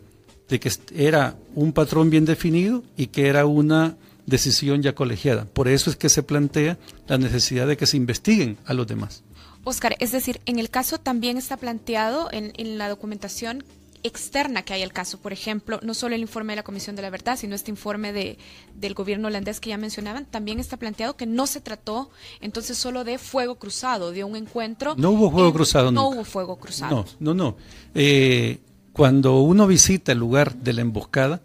de 0.48 0.60
que 0.60 0.70
era 0.94 1.36
un 1.56 1.72
patrón 1.72 2.08
bien 2.08 2.24
definido 2.24 2.84
y 2.96 3.08
que 3.08 3.26
era 3.26 3.46
una 3.46 3.96
decisión 4.26 4.80
ya 4.80 4.94
colegiada. 4.94 5.44
Por 5.44 5.66
eso 5.66 5.90
es 5.90 5.96
que 5.96 6.10
se 6.10 6.22
plantea 6.22 6.78
la 7.08 7.18
necesidad 7.18 7.66
de 7.66 7.76
que 7.76 7.86
se 7.86 7.96
investiguen 7.96 8.58
a 8.64 8.74
los 8.74 8.86
demás. 8.86 9.24
Oscar, 9.64 9.96
es 9.98 10.12
decir, 10.12 10.40
en 10.46 10.60
el 10.60 10.70
caso 10.70 10.98
también 10.98 11.36
está 11.36 11.56
planteado 11.56 12.28
en, 12.30 12.52
en 12.56 12.78
la 12.78 12.88
documentación 12.88 13.64
externa 14.04 14.62
que 14.62 14.74
hay 14.74 14.82
al 14.82 14.92
caso. 14.92 15.18
Por 15.18 15.32
ejemplo, 15.32 15.80
no 15.82 15.94
solo 15.94 16.14
el 16.14 16.20
informe 16.20 16.52
de 16.52 16.56
la 16.56 16.62
Comisión 16.62 16.94
de 16.94 17.02
la 17.02 17.10
Verdad, 17.10 17.36
sino 17.38 17.54
este 17.54 17.70
informe 17.70 18.12
de, 18.12 18.38
del 18.78 18.94
gobierno 18.94 19.28
holandés 19.28 19.58
que 19.58 19.70
ya 19.70 19.78
mencionaban, 19.78 20.26
también 20.26 20.60
está 20.60 20.76
planteado 20.76 21.16
que 21.16 21.26
no 21.26 21.46
se 21.46 21.60
trató 21.60 22.10
entonces 22.40 22.78
solo 22.78 23.02
de 23.02 23.18
fuego 23.18 23.56
cruzado, 23.56 24.12
de 24.12 24.22
un 24.22 24.36
encuentro. 24.36 24.94
No 24.96 25.10
hubo 25.10 25.30
fuego 25.30 25.52
cruzado. 25.52 25.90
No 25.90 26.08
hubo 26.08 26.24
fuego 26.24 26.56
cruzado. 26.56 27.06
No, 27.18 27.34
no, 27.34 27.34
no. 27.34 27.56
Eh, 27.94 28.60
cuando 28.92 29.40
uno 29.40 29.66
visita 29.66 30.12
el 30.12 30.18
lugar 30.18 30.54
de 30.54 30.74
la 30.74 30.82
emboscada, 30.82 31.40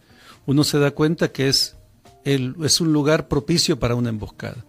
uno 0.45 0.63
se 0.63 0.79
da 0.79 0.91
cuenta 0.91 1.31
que 1.31 1.47
es, 1.47 1.77
el, 2.25 2.55
es 2.63 2.81
un 2.81 2.91
lugar 2.91 3.27
propicio 3.29 3.79
para 3.79 3.95
una 3.95 4.09
emboscada. 4.09 4.65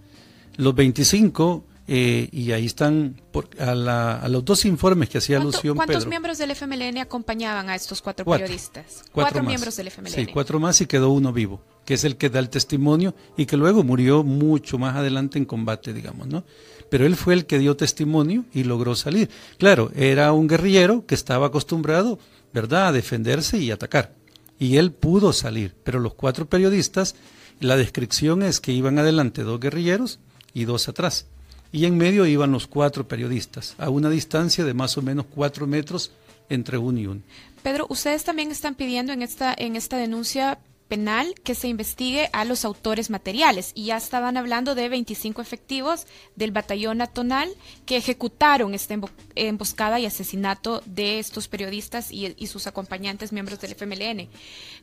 Los 0.56 0.74
25 0.74 1.64
eh, 1.86 2.28
y 2.30 2.52
ahí 2.52 2.66
están 2.66 3.20
a, 3.58 4.28
los 4.28 4.44
dos 4.44 4.64
informes 4.64 5.08
que 5.08 5.18
hacía 5.18 5.38
alusión 5.38 5.76
¿Cuántos 5.76 6.06
miembros 6.06 6.38
del 6.38 6.52
FMLN 6.52 6.98
acompañaban 6.98 7.68
a 7.68 7.74
estos 7.74 8.00
cuatro, 8.00 8.24
periodistas? 8.24 9.02
Cuatro, 9.12 9.42
miembros 9.42 9.76
del 9.76 9.88
FMLN. 9.88 10.12
Sí, 10.12 10.26
cuatro 10.26 10.60
más 10.60 10.80
y 10.80 10.86
quedó 10.86 11.10
uno 11.10 11.32
vivo, 11.32 11.60
que 11.84 11.94
es 11.94 12.04
el 12.04 12.16
que 12.16 12.30
da 12.30 12.38
el 12.38 12.48
testimonio 12.48 13.14
y 13.36 13.46
que 13.46 13.56
luego 13.56 13.82
murió 13.82 14.22
mucho 14.22 14.78
más 14.78 14.96
adelante 14.96 15.38
en 15.38 15.46
combate, 15.46 15.92
digamos, 15.92 16.28
¿no? 16.28 16.44
Pero 16.90 17.06
él 17.06 17.16
fue 17.16 17.34
el 17.34 17.46
que 17.46 17.58
dio 17.58 17.76
testimonio 17.76 18.44
y 18.52 18.64
logró 18.64 18.94
salir. 18.94 19.30
Claro, 19.58 19.90
era 19.96 20.32
un 20.32 20.46
guerrillero 20.46 21.06
que 21.06 21.14
estaba 21.14 21.48
acostumbrado, 21.48 22.18
¿verdad?, 22.52 22.88
a 22.88 22.92
defenderse 22.92 23.58
y 23.58 23.70
atacar. 23.70 24.14
Y 24.58 24.76
él 24.76 24.92
pudo 24.92 25.32
salir, 25.32 25.74
pero 25.82 25.98
los 25.98 26.14
cuatro 26.14 26.46
periodistas, 26.46 27.16
la 27.58 27.76
descripción 27.76 28.42
es 28.42 28.60
que 28.60 28.72
iban 28.72 28.98
adelante 28.98 29.42
dos 29.42 29.58
guerrilleros 29.58 30.20
y 30.52 30.64
dos 30.64 30.88
atrás 30.88 31.26
y 31.72 31.84
en 31.84 31.96
medio 31.96 32.26
iban 32.26 32.52
los 32.52 32.66
cuatro 32.66 33.06
periodistas, 33.06 33.74
a 33.78 33.90
una 33.90 34.10
distancia 34.10 34.64
de 34.64 34.74
más 34.74 34.96
o 34.98 35.02
menos 35.02 35.26
cuatro 35.26 35.66
metros 35.66 36.12
entre 36.48 36.78
uno 36.78 36.98
y 36.98 37.06
uno. 37.06 37.22
Pedro, 37.62 37.86
ustedes 37.88 38.24
también 38.24 38.50
están 38.50 38.74
pidiendo 38.74 39.12
en 39.12 39.22
esta, 39.22 39.54
en 39.56 39.76
esta 39.76 39.96
denuncia 39.96 40.58
penal 40.90 41.34
que 41.44 41.54
se 41.54 41.68
investigue 41.68 42.28
a 42.32 42.44
los 42.44 42.64
autores 42.64 43.10
materiales 43.10 43.70
y 43.76 43.86
ya 43.86 43.96
estaban 43.96 44.36
hablando 44.36 44.74
de 44.74 44.88
25 44.88 45.40
efectivos 45.40 46.06
del 46.34 46.50
batallón 46.50 47.00
atonal 47.00 47.48
que 47.86 47.96
ejecutaron 47.96 48.74
esta 48.74 48.98
emboscada 49.36 50.00
y 50.00 50.06
asesinato 50.06 50.82
de 50.86 51.20
estos 51.20 51.46
periodistas 51.46 52.10
y, 52.10 52.34
y, 52.36 52.48
sus 52.48 52.66
acompañantes 52.66 53.32
miembros 53.32 53.60
del 53.60 53.72
FMLN. 53.72 54.28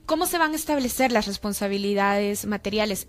¿Cómo 0.06 0.26
se 0.28 0.38
van 0.38 0.54
a 0.54 0.56
establecer 0.56 1.12
las 1.12 1.28
responsabilidades 1.28 2.46
materiales? 2.46 3.08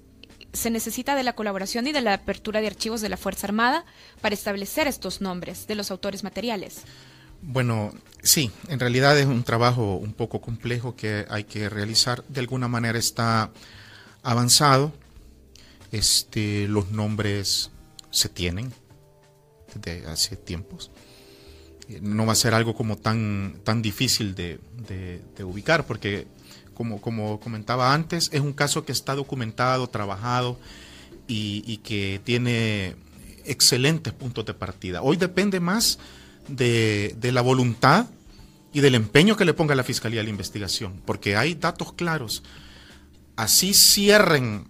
Se 0.53 0.71
necesita 0.71 1.15
de 1.15 1.23
la 1.23 1.35
colaboración 1.35 1.87
y 1.87 1.93
de 1.93 2.01
la 2.01 2.15
apertura 2.15 2.61
de 2.61 2.67
archivos 2.67 3.01
de 3.01 3.09
la 3.09 3.17
Fuerza 3.17 3.47
Armada 3.47 3.85
para 4.21 4.35
establecer 4.35 4.87
estos 4.87 5.21
nombres 5.21 5.67
de 5.67 5.75
los 5.75 5.91
autores 5.91 6.25
materiales. 6.25 6.83
Bueno, 7.41 7.93
sí, 8.23 8.51
en 8.69 8.81
realidad 8.81 9.19
es 9.19 9.27
un 9.27 9.45
trabajo 9.45 9.97
un 9.97 10.13
poco 10.13 10.41
complejo 10.41 10.97
que 10.97 11.27
hay 11.29 11.45
que 11.45 11.69
realizar. 11.69 12.25
De 12.29 12.41
alguna 12.41 12.69
manera 12.69 12.99
está 12.99 13.53
avanzado. 14.23 14.93
Este, 15.93 16.67
los 16.69 16.91
nombres 16.91 17.71
se 18.11 18.29
tienen 18.29 18.73
desde 19.75 20.07
hace 20.07 20.37
tiempos. 20.37 20.91
No 22.01 22.27
va 22.27 22.33
a 22.33 22.37
ser 22.37 22.53
algo 22.55 22.75
como 22.75 22.97
tan, 22.97 23.61
tan 23.65 23.81
difícil 23.81 24.35
de, 24.35 24.59
de 25.37 25.45
ubicar, 25.45 25.87
porque 25.87 26.27
como, 26.79 27.41
comentaba 27.41 27.93
antes, 27.93 28.31
es 28.33 28.41
un 28.41 28.53
caso 28.53 28.85
que 28.85 28.93
está 28.93 29.17
documentado, 29.17 29.89
trabajado 29.89 30.59
y, 31.27 31.79
que 31.79 32.21
tiene 32.23 32.95
excelentes 33.45 34.13
puntos 34.13 34.47
de 34.47 34.55
partida. 34.55 35.03
Hoy 35.03 35.17
depende 35.17 35.59
más 35.59 35.99
de, 36.47 37.17
la 37.21 37.43
voluntad 37.43 38.07
y 38.73 38.81
del 38.81 38.95
empeño 38.95 39.37
que 39.37 39.45
le 39.45 39.55
ponga 39.55 39.75
la 39.75 39.83
Fiscalía 39.83 40.21
a 40.21 40.25
la 40.25 40.31
investigación, 40.31 41.03
porque 41.05 41.37
hay 41.37 41.55
datos 41.55 41.93
claros. 41.95 42.45
Así 43.35 43.75
cierren 43.75 44.69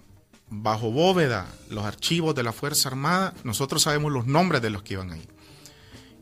bajo 0.48 0.90
bóveda 0.90 1.46
los 1.68 1.84
archivos 1.84 2.34
de 2.34 2.42
la 2.42 2.52
Fuerza 2.52 2.88
Armada, 2.88 3.34
nosotros 3.44 3.82
sabemos 3.82 4.12
los 4.12 4.26
nombres 4.26 4.62
de 4.62 4.70
los 4.70 4.82
que 4.82 4.94
iban 4.94 5.12
ahí. 5.12 5.28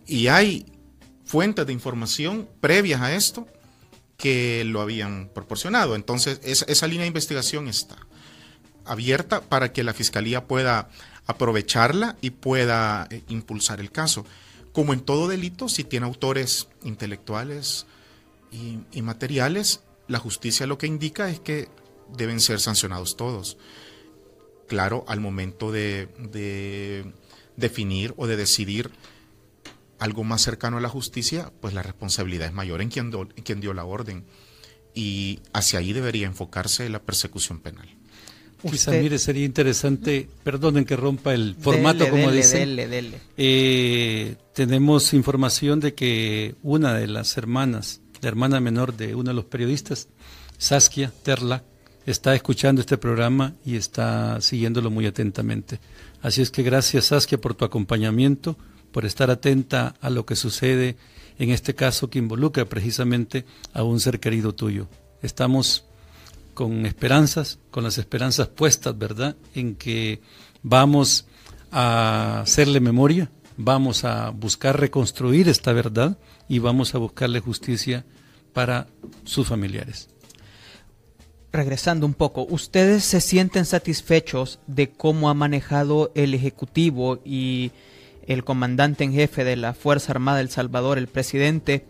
Y 0.04 0.26
hay 0.26 0.66
fuentes 1.24 1.64
de 1.64 1.72
información 1.72 2.48
previas 2.60 3.00
a 3.00 3.14
esto 3.14 3.46
que 4.16 4.64
lo 4.64 4.80
habían 4.80 5.28
proporcionado. 5.28 5.94
Entonces, 5.94 6.40
esa, 6.42 6.86
línea 6.86 7.02
de 7.02 7.08
investigación 7.08 7.68
está 7.68 7.96
abierta 8.84 9.42
para 9.42 9.72
que 9.72 9.84
la 9.84 9.92
Fiscalía 9.92 10.44
pueda 10.44 10.88
aprovecharla 11.26 12.16
y 12.20 12.30
pueda 12.30 13.08
eh, 13.10 13.22
impulsar 13.28 13.80
el 13.80 13.90
caso. 13.90 14.24
Como 14.72 14.92
en 14.92 15.00
todo 15.00 15.28
delito, 15.28 15.68
si 15.68 15.84
tiene 15.84 16.06
autores 16.06 16.68
intelectuales 16.84 17.86
y, 18.52 19.02
materiales, 19.02 19.80
la 20.08 20.18
justicia 20.18 20.66
lo 20.66 20.78
que 20.78 20.86
indica 20.86 21.28
es 21.28 21.40
que 21.40 21.68
deben 22.16 22.40
ser 22.40 22.60
sancionados 22.60 23.16
todos. 23.16 23.58
Claro, 24.66 25.04
al 25.08 25.20
momento 25.20 25.72
de 25.72 26.08
definir 27.56 28.14
o 28.16 28.26
de 28.26 28.36
decidir 28.36 28.90
algo 29.98 30.24
más 30.24 30.42
cercano 30.42 30.78
a 30.78 30.80
la 30.80 30.88
justicia, 30.88 31.52
pues 31.60 31.74
la 31.74 31.82
responsabilidad 31.82 32.48
es 32.48 32.54
mayor 32.54 32.82
en 32.82 32.88
quien, 32.88 33.10
quien 33.44 33.60
dio 33.60 33.74
la 33.74 33.84
orden. 33.84 34.24
Y 34.94 35.40
hacia 35.52 35.78
ahí 35.78 35.92
debería 35.92 36.26
enfocarse 36.26 36.88
la 36.88 37.02
persecución 37.02 37.60
penal. 37.60 37.88
Quizá, 38.70 38.92
mire, 38.92 39.18
sería 39.18 39.44
interesante, 39.44 40.28
perdonen 40.42 40.84
que 40.84 40.96
rompa 40.96 41.34
el 41.34 41.54
formato, 41.60 42.08
como 42.08 42.32
dice. 42.32 42.66
Eh, 43.36 44.36
tenemos 44.54 45.12
información 45.12 45.78
de 45.78 45.94
que 45.94 46.54
una 46.62 46.94
de 46.94 47.06
las 47.06 47.36
hermanas, 47.36 48.00
la 48.22 48.28
hermana 48.28 48.60
menor 48.60 48.96
de 48.96 49.14
uno 49.14 49.30
de 49.30 49.34
los 49.34 49.44
periodistas, 49.44 50.08
Saskia 50.58 51.12
Terla, 51.22 51.64
está 52.06 52.34
escuchando 52.34 52.80
este 52.80 52.96
programa 52.96 53.54
y 53.64 53.76
está 53.76 54.40
siguiéndolo 54.40 54.90
muy 54.90 55.06
atentamente. 55.06 55.78
Así 56.22 56.40
es 56.40 56.50
que 56.50 56.62
gracias, 56.62 57.06
Saskia, 57.06 57.38
por 57.38 57.54
tu 57.54 57.64
acompañamiento 57.64 58.56
por 58.96 59.04
estar 59.04 59.30
atenta 59.30 59.94
a 60.00 60.08
lo 60.08 60.24
que 60.24 60.36
sucede 60.36 60.96
en 61.38 61.50
este 61.50 61.74
caso 61.74 62.08
que 62.08 62.18
involucra 62.18 62.64
precisamente 62.64 63.44
a 63.74 63.82
un 63.82 64.00
ser 64.00 64.20
querido 64.20 64.54
tuyo. 64.54 64.88
Estamos 65.20 65.84
con 66.54 66.86
esperanzas, 66.86 67.58
con 67.70 67.84
las 67.84 67.98
esperanzas 67.98 68.48
puestas, 68.48 68.96
¿verdad?, 68.96 69.36
en 69.54 69.74
que 69.74 70.22
vamos 70.62 71.26
a 71.70 72.40
hacerle 72.40 72.80
memoria, 72.80 73.30
vamos 73.58 74.04
a 74.04 74.30
buscar 74.30 74.80
reconstruir 74.80 75.50
esta 75.50 75.74
verdad 75.74 76.16
y 76.48 76.58
vamos 76.58 76.94
a 76.94 76.98
buscarle 76.98 77.40
justicia 77.40 78.06
para 78.54 78.86
sus 79.24 79.46
familiares. 79.46 80.08
Regresando 81.52 82.06
un 82.06 82.14
poco, 82.14 82.46
¿ustedes 82.48 83.04
se 83.04 83.20
sienten 83.20 83.66
satisfechos 83.66 84.58
de 84.66 84.88
cómo 84.88 85.28
ha 85.28 85.34
manejado 85.34 86.12
el 86.14 86.32
Ejecutivo 86.32 87.20
y 87.26 87.72
el 88.26 88.44
comandante 88.44 89.04
en 89.04 89.12
jefe 89.12 89.44
de 89.44 89.56
la 89.56 89.74
Fuerza 89.74 90.12
Armada 90.12 90.38
del 90.38 90.50
Salvador, 90.50 90.98
el 90.98 91.08
presidente, 91.08 91.86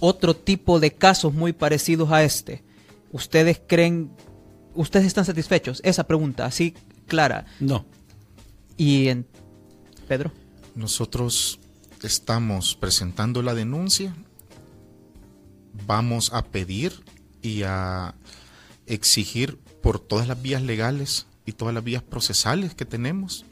otro 0.00 0.34
tipo 0.34 0.80
de 0.80 0.92
casos 0.92 1.34
muy 1.34 1.52
parecidos 1.52 2.10
a 2.12 2.22
este. 2.22 2.62
¿Ustedes 3.12 3.60
creen, 3.66 4.10
ustedes 4.74 5.06
están 5.06 5.24
satisfechos? 5.24 5.80
Esa 5.84 6.04
pregunta, 6.04 6.46
así 6.46 6.74
clara. 7.06 7.46
No. 7.60 7.86
¿Y 8.76 9.08
en 9.08 9.26
Pedro? 10.08 10.32
nosotros 10.76 11.58
estamos 12.02 12.76
presentando 12.76 13.42
la 13.42 13.54
denuncia, 13.54 14.14
vamos 15.86 16.32
a 16.32 16.44
pedir 16.44 17.02
y 17.42 17.62
a 17.62 18.14
exigir 18.86 19.56
por 19.82 19.98
todas 19.98 20.28
las 20.28 20.40
vías 20.40 20.62
legales 20.62 21.26
y 21.46 21.52
todas 21.52 21.74
las 21.74 21.82
vías 21.82 22.02
procesales 22.02 22.74
que 22.74 22.84
tenemos 22.84 23.46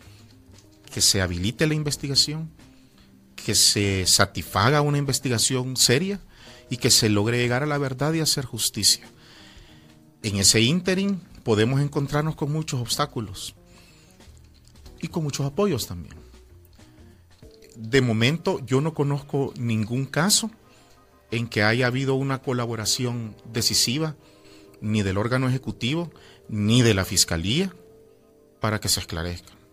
que 0.94 1.00
se 1.00 1.20
habilite 1.20 1.66
la 1.66 1.74
investigación, 1.74 2.52
que 3.34 3.56
se 3.56 4.06
satisfaga 4.06 4.80
una 4.80 4.96
investigación 4.96 5.76
seria 5.76 6.20
y 6.70 6.76
que 6.76 6.88
se 6.88 7.08
logre 7.08 7.38
llegar 7.38 7.64
a 7.64 7.66
la 7.66 7.78
verdad 7.78 8.12
y 8.12 8.20
hacer 8.20 8.44
justicia. 8.44 9.04
En 10.22 10.36
ese 10.36 10.60
ínterin 10.60 11.20
podemos 11.42 11.80
encontrarnos 11.80 12.36
con 12.36 12.52
muchos 12.52 12.80
obstáculos 12.80 13.56
y 15.02 15.08
con 15.08 15.24
muchos 15.24 15.44
apoyos 15.44 15.88
también. 15.88 16.14
De 17.74 18.00
momento 18.00 18.64
yo 18.64 18.80
no 18.80 18.94
conozco 18.94 19.52
ningún 19.58 20.06
caso 20.06 20.48
en 21.32 21.48
que 21.48 21.64
haya 21.64 21.88
habido 21.88 22.14
una 22.14 22.40
colaboración 22.40 23.34
decisiva 23.52 24.14
ni 24.80 25.02
del 25.02 25.18
órgano 25.18 25.48
ejecutivo 25.48 26.12
ni 26.48 26.82
de 26.82 26.94
la 26.94 27.04
fiscalía 27.04 27.74
para 28.60 28.78
que 28.78 28.88
se 28.88 29.00
esclarezca. 29.00 29.63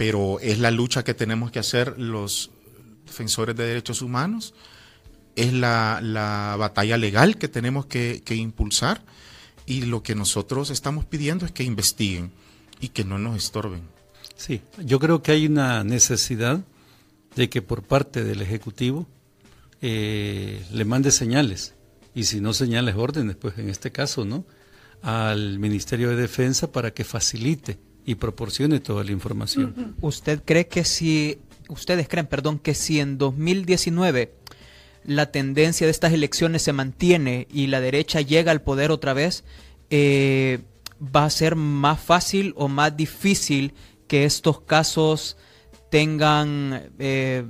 Pero 0.00 0.40
es 0.40 0.58
la 0.58 0.70
lucha 0.70 1.04
que 1.04 1.12
tenemos 1.12 1.50
que 1.50 1.58
hacer 1.58 1.98
los 1.98 2.50
defensores 3.04 3.54
de 3.54 3.66
derechos 3.66 4.00
humanos, 4.00 4.54
es 5.36 5.52
la, 5.52 6.56
batalla 6.58 6.96
legal 6.96 7.36
que 7.36 7.48
tenemos 7.48 7.84
que, 7.84 8.22
que 8.24 8.34
impulsar 8.34 9.04
y 9.66 9.82
lo 9.82 10.02
que 10.02 10.14
nosotros 10.14 10.70
estamos 10.70 11.04
pidiendo 11.04 11.44
es 11.44 11.52
que 11.52 11.64
investiguen 11.64 12.32
y 12.80 12.88
que 12.88 13.04
no 13.04 13.18
nos 13.18 13.36
estorben. 13.36 13.82
Sí, 14.36 14.62
yo 14.82 14.98
creo 15.00 15.22
que 15.22 15.32
hay 15.32 15.44
una 15.44 15.84
necesidad 15.84 16.64
de 17.36 17.50
que 17.50 17.60
por 17.60 17.82
parte 17.82 18.24
del 18.24 18.40
Ejecutivo 18.40 19.06
eh, 19.82 20.64
le 20.72 20.84
mande 20.86 21.10
señales, 21.10 21.74
y 22.14 22.24
si 22.24 22.40
no 22.40 22.54
señales 22.54 22.94
órdenes, 22.96 23.36
pues 23.36 23.58
en 23.58 23.68
este 23.68 23.92
caso, 23.92 24.24
¿no? 24.24 24.46
Al 25.02 25.58
Ministerio 25.58 26.08
de 26.08 26.16
Defensa 26.16 26.72
para 26.72 26.94
que 26.94 27.04
facilite 27.04 27.89
y 28.10 28.16
proporcione 28.16 28.80
toda 28.80 29.04
la 29.04 29.12
información. 29.12 29.94
¿Usted 30.00 30.42
cree 30.44 30.66
que 30.66 30.84
si, 30.84 31.38
ustedes 31.68 32.08
creen, 32.08 32.26
perdón, 32.26 32.58
que 32.58 32.74
si 32.74 32.98
en 32.98 33.18
2019 33.18 34.34
la 35.04 35.30
tendencia 35.30 35.86
de 35.86 35.92
estas 35.92 36.12
elecciones 36.12 36.62
se 36.62 36.72
mantiene 36.72 37.46
y 37.52 37.68
la 37.68 37.80
derecha 37.80 38.20
llega 38.20 38.50
al 38.50 38.62
poder 38.62 38.90
otra 38.90 39.12
vez, 39.12 39.44
eh, 39.90 40.58
va 41.00 41.24
a 41.24 41.30
ser 41.30 41.54
más 41.54 42.00
fácil 42.00 42.52
o 42.56 42.66
más 42.66 42.96
difícil 42.96 43.74
que 44.08 44.24
estos 44.24 44.60
casos 44.60 45.36
tengan 45.88 46.90
eh, 46.98 47.44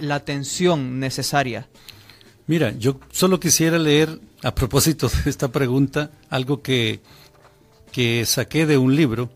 la 0.00 0.14
atención 0.14 1.00
necesaria? 1.00 1.68
Mira, 2.46 2.72
yo 2.78 2.98
solo 3.10 3.38
quisiera 3.38 3.78
leer 3.78 4.18
a 4.42 4.54
propósito 4.54 5.10
de 5.22 5.28
esta 5.28 5.52
pregunta 5.52 6.10
algo 6.30 6.62
que, 6.62 7.00
que 7.92 8.24
saqué 8.24 8.64
de 8.64 8.78
un 8.78 8.96
libro, 8.96 9.30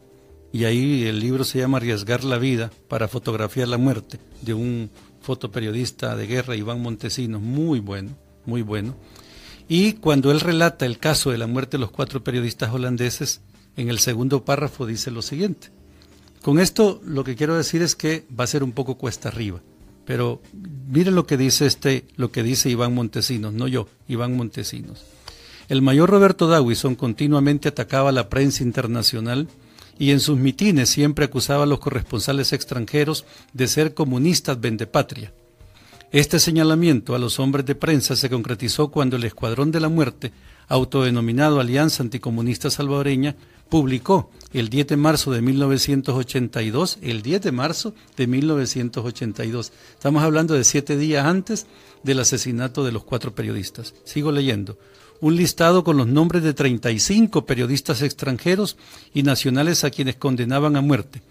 y 0.53 0.65
ahí 0.65 1.05
el 1.05 1.21
libro 1.21 1.45
se 1.45 1.59
llama 1.59 1.79
Arriesgar 1.79 2.25
la 2.25 2.39
vida 2.39 2.71
para 2.89 3.09
fotografiar 3.09 3.69
la 3.69 3.79
muerte, 3.79 4.19
de 4.43 4.55
un 4.55 4.91
fotoperiodista 5.21 6.17
de 6.17 6.27
guerra, 6.27 6.57
Iván 6.57 6.81
Montesinos, 6.81 7.43
muy 7.43 7.81
bueno, 7.81 8.11
muy 8.45 8.63
bueno. 8.63 8.95
Y 9.69 9.95
cuando 9.95 10.31
él 10.31 10.41
relata 10.41 10.87
el 10.87 10.99
caso 10.99 11.31
de 11.31 11.39
la 11.39 11.47
muerte 11.47 11.77
de 11.77 11.81
los 11.81 11.91
cuatro 11.91 12.23
periodistas 12.23 12.73
holandeses, 12.73 13.41
en 13.77 13.89
el 13.89 13.99
segundo 13.99 14.45
párrafo 14.45 14.87
dice 14.87 15.11
lo 15.11 15.23
siguiente. 15.23 15.69
Con 16.43 16.61
esto 16.61 17.01
lo 17.05 17.25
que 17.25 17.35
quiero 17.35 17.57
decir 17.57 17.83
es 17.83 17.97
que 17.97 18.25
va 18.39 18.45
a 18.45 18.47
ser 18.47 18.63
un 18.63 18.73
poco 18.73 18.97
cuesta 18.97 19.29
arriba, 19.29 19.61
pero 20.05 20.41
miren 20.89 21.17
lo 21.17 21.27
que 21.27 21.37
dice 21.37 21.67
este, 21.67 22.07
lo 22.17 22.31
que 22.31 22.45
dice 22.45 22.71
Iván 22.71 22.95
Montesinos, 22.95 23.53
no 23.53 23.67
yo, 23.67 23.89
Iván 24.07 24.37
Montesinos. 24.37 25.05
El 25.69 25.83
mayor 25.83 26.09
Roberto 26.09 26.47
Dawison 26.47 26.95
continuamente 26.95 27.69
atacaba 27.69 28.11
a 28.11 28.13
la 28.13 28.29
prensa 28.29 28.63
internacional 28.63 29.49
y 29.99 30.11
en 30.11 30.21
sus 30.21 30.39
mitines 30.39 30.89
siempre 30.89 31.25
acusaba 31.25 31.65
a 31.65 31.67
los 31.67 31.79
corresponsales 31.79 32.53
extranjeros 32.53 33.25
de 33.53 33.67
ser 33.67 33.95
comunistas 33.95 34.61
vendepatria. 34.61 35.33
Este 36.13 36.39
señalamiento 36.39 37.15
a 37.15 37.19
los 37.19 37.41
hombres 37.41 37.67
de 37.67 37.75
prensa 37.75 38.15
se 38.15 38.31
concretizó 38.31 38.89
cuando 38.89 39.17
el 39.17 39.25
Escuadrón 39.25 39.73
de 39.73 39.81
la 39.81 39.89
Muerte, 39.89 40.33
autodenominado 40.69 41.61
Alianza 41.61 42.03
Anticomunista 42.03 42.71
Salvadoreña, 42.71 43.37
publicó 43.69 44.31
el 44.53 44.69
10 44.69 44.87
de 44.87 44.97
marzo 44.97 45.33
de 45.33 45.43
1982, 45.43 46.99
el 47.03 47.23
10 47.23 47.43
de 47.43 47.53
marzo 47.53 47.95
de 48.17 48.27
1982. 48.29 49.73
Estamos 49.95 50.23
hablando 50.23 50.55
de 50.55 50.65
siete 50.65 50.97
días 50.97 51.27
antes 51.27 51.67
del 52.03 52.21
asesinato 52.21 52.85
de 52.85 52.93
los 52.93 53.05
cuatro 53.05 53.35
periodistas. 53.35 53.95
Sigo 54.05 54.31
leyendo 54.31 54.79
un 55.21 55.37
listado 55.37 55.85
con 55.85 55.97
los 55.97 56.07
nombres 56.07 56.43
de 56.43 56.55
35 56.55 57.47
periodistas 57.47 58.03
extranjeros 58.03 58.77
y 59.15 59.23
nacionales 59.23 59.85
a 59.85 59.91
quienes 59.91 60.17
condenaban 60.17 60.77
a 60.77 60.81
muerte. 60.81 61.23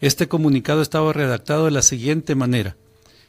Este 0.00 0.28
comunicado 0.28 0.82
estaba 0.82 1.12
redactado 1.12 1.66
de 1.66 1.70
la 1.70 1.82
siguiente 1.82 2.34
manera. 2.34 2.76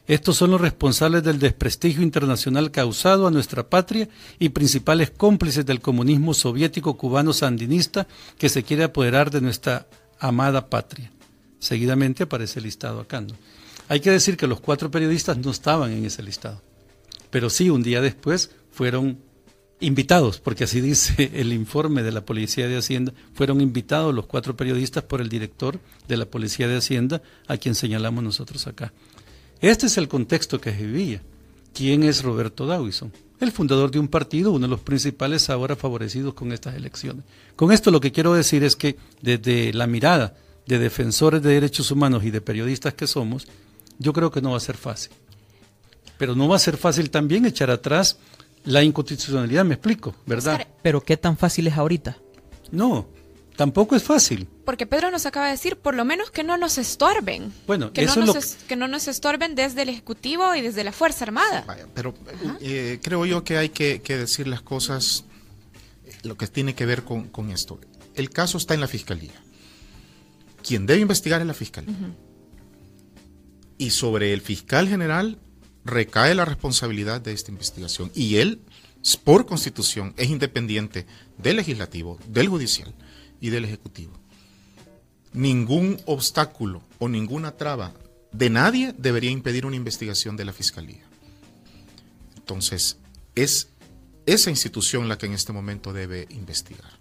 Estos 0.06 0.36
son 0.36 0.52
los 0.52 0.60
responsables 0.60 1.24
del 1.24 1.40
desprestigio 1.40 2.02
internacional 2.02 2.70
causado 2.70 3.26
a 3.26 3.30
nuestra 3.30 3.68
patria 3.68 4.08
y 4.38 4.50
principales 4.50 5.10
cómplices 5.10 5.66
del 5.66 5.80
comunismo 5.80 6.32
soviético 6.32 6.96
cubano 6.96 7.32
sandinista 7.32 8.06
que 8.38 8.48
se 8.48 8.62
quiere 8.62 8.84
apoderar 8.84 9.30
de 9.30 9.40
nuestra 9.40 9.88
amada 10.20 10.70
patria. 10.70 11.10
Seguidamente 11.58 12.22
aparece 12.22 12.60
el 12.60 12.66
listado 12.66 13.00
acá. 13.00 13.24
Hay 13.88 14.00
que 14.00 14.10
decir 14.10 14.36
que 14.36 14.46
los 14.46 14.60
cuatro 14.60 14.90
periodistas 14.90 15.38
no 15.38 15.50
estaban 15.50 15.90
en 15.90 16.04
ese 16.04 16.22
listado, 16.22 16.62
pero 17.30 17.50
sí 17.50 17.70
un 17.70 17.82
día 17.82 18.00
después 18.00 18.50
fueron 18.70 19.18
invitados, 19.80 20.40
porque 20.40 20.64
así 20.64 20.80
dice 20.80 21.30
el 21.34 21.52
informe 21.52 22.02
de 22.02 22.12
la 22.12 22.24
Policía 22.24 22.68
de 22.68 22.76
Hacienda, 22.76 23.12
fueron 23.34 23.60
invitados 23.60 24.14
los 24.14 24.26
cuatro 24.26 24.56
periodistas 24.56 25.04
por 25.04 25.20
el 25.20 25.28
director 25.28 25.78
de 26.08 26.16
la 26.16 26.26
Policía 26.26 26.68
de 26.68 26.76
Hacienda, 26.76 27.22
a 27.46 27.56
quien 27.56 27.74
señalamos 27.74 28.24
nosotros 28.24 28.66
acá. 28.66 28.92
Este 29.60 29.86
es 29.86 29.96
el 29.96 30.08
contexto 30.08 30.60
que 30.60 30.70
vivía. 30.70 31.22
¿Quién 31.72 32.02
es 32.02 32.22
Roberto 32.22 32.66
Dawison? 32.66 33.12
El 33.38 33.52
fundador 33.52 33.90
de 33.90 33.98
un 33.98 34.08
partido, 34.08 34.52
uno 34.52 34.66
de 34.66 34.70
los 34.70 34.80
principales 34.80 35.50
ahora 35.50 35.76
favorecidos 35.76 36.32
con 36.32 36.52
estas 36.52 36.74
elecciones. 36.74 37.24
Con 37.54 37.70
esto 37.70 37.90
lo 37.90 38.00
que 38.00 38.12
quiero 38.12 38.32
decir 38.32 38.64
es 38.64 38.76
que 38.76 38.96
desde 39.20 39.74
la 39.74 39.86
mirada 39.86 40.36
de 40.66 40.78
defensores 40.78 41.42
de 41.42 41.50
derechos 41.50 41.90
humanos 41.90 42.24
y 42.24 42.30
de 42.30 42.40
periodistas 42.40 42.94
que 42.94 43.06
somos, 43.06 43.46
yo 43.98 44.12
creo 44.12 44.30
que 44.30 44.40
no 44.40 44.52
va 44.52 44.56
a 44.56 44.60
ser 44.60 44.76
fácil. 44.76 45.12
Pero 46.18 46.34
no 46.34 46.48
va 46.48 46.56
a 46.56 46.60
ser 46.60 46.78
fácil 46.78 47.10
también 47.10 47.44
echar 47.44 47.70
atrás 47.70 48.18
la 48.66 48.82
inconstitucionalidad, 48.82 49.64
me 49.64 49.74
explico, 49.74 50.14
¿verdad? 50.26 50.66
Pero 50.82 51.00
¿qué 51.02 51.16
tan 51.16 51.36
fácil 51.36 51.68
es 51.68 51.74
ahorita? 51.74 52.18
No, 52.72 53.08
tampoco 53.54 53.94
es 53.96 54.02
fácil. 54.02 54.48
Porque 54.64 54.86
Pedro 54.86 55.10
nos 55.10 55.24
acaba 55.24 55.46
de 55.46 55.52
decir, 55.52 55.76
por 55.76 55.94
lo 55.94 56.04
menos 56.04 56.30
que 56.30 56.42
no 56.42 56.56
nos 56.56 56.76
estorben. 56.76 57.52
Bueno, 57.66 57.92
que, 57.92 58.04
no, 58.04 58.16
nos 58.16 58.56
que 58.68 58.76
no 58.76 58.88
nos 58.88 59.06
estorben 59.06 59.54
desde 59.54 59.82
el 59.82 59.88
Ejecutivo 59.88 60.54
y 60.54 60.62
desde 60.62 60.82
la 60.84 60.92
Fuerza 60.92 61.24
Armada. 61.24 61.64
pero 61.94 62.12
eh, 62.60 62.98
creo 63.02 63.24
yo 63.24 63.44
que 63.44 63.56
hay 63.56 63.68
que, 63.68 64.00
decir 64.04 64.48
las 64.48 64.62
cosas, 64.62 65.24
lo 66.24 66.36
que 66.36 66.48
tiene 66.48 66.74
que 66.74 66.86
ver 66.86 67.04
con, 67.04 67.50
esto. 67.50 67.80
El 68.16 68.30
caso 68.30 68.58
está 68.58 68.74
en 68.74 68.80
la 68.80 68.88
Fiscalía. 68.88 69.34
Quien 70.62 70.86
debe 70.86 71.00
investigar 71.00 71.40
es 71.40 71.46
la 71.46 71.54
Fiscalía. 71.54 71.94
Y 73.78 73.90
sobre 73.90 74.32
el 74.32 74.40
fiscal 74.40 74.88
general 74.88 75.38
recae 75.86 76.34
la 76.34 76.44
responsabilidad 76.44 77.20
de 77.20 77.32
esta 77.32 77.50
investigación 77.50 78.10
y 78.14 78.36
él, 78.36 78.60
por 79.24 79.46
constitución, 79.46 80.14
es 80.16 80.28
independiente 80.28 81.06
del 81.38 81.56
legislativo, 81.56 82.18
del 82.26 82.48
judicial 82.48 82.92
y 83.40 83.50
del 83.50 83.64
ejecutivo. 83.64 84.12
Ningún 85.32 86.00
obstáculo 86.06 86.82
o 86.98 87.08
ninguna 87.08 87.52
traba 87.52 87.94
de 88.32 88.50
nadie 88.50 88.94
debería 88.98 89.30
impedir 89.30 89.64
una 89.64 89.76
investigación 89.76 90.36
de 90.36 90.44
la 90.44 90.52
fiscalía. 90.52 91.04
Entonces, 92.36 92.98
es 93.34 93.68
esa 94.26 94.50
institución 94.50 95.08
la 95.08 95.18
que 95.18 95.26
en 95.26 95.32
este 95.32 95.52
momento 95.52 95.92
debe 95.92 96.26
investigar. 96.30 96.95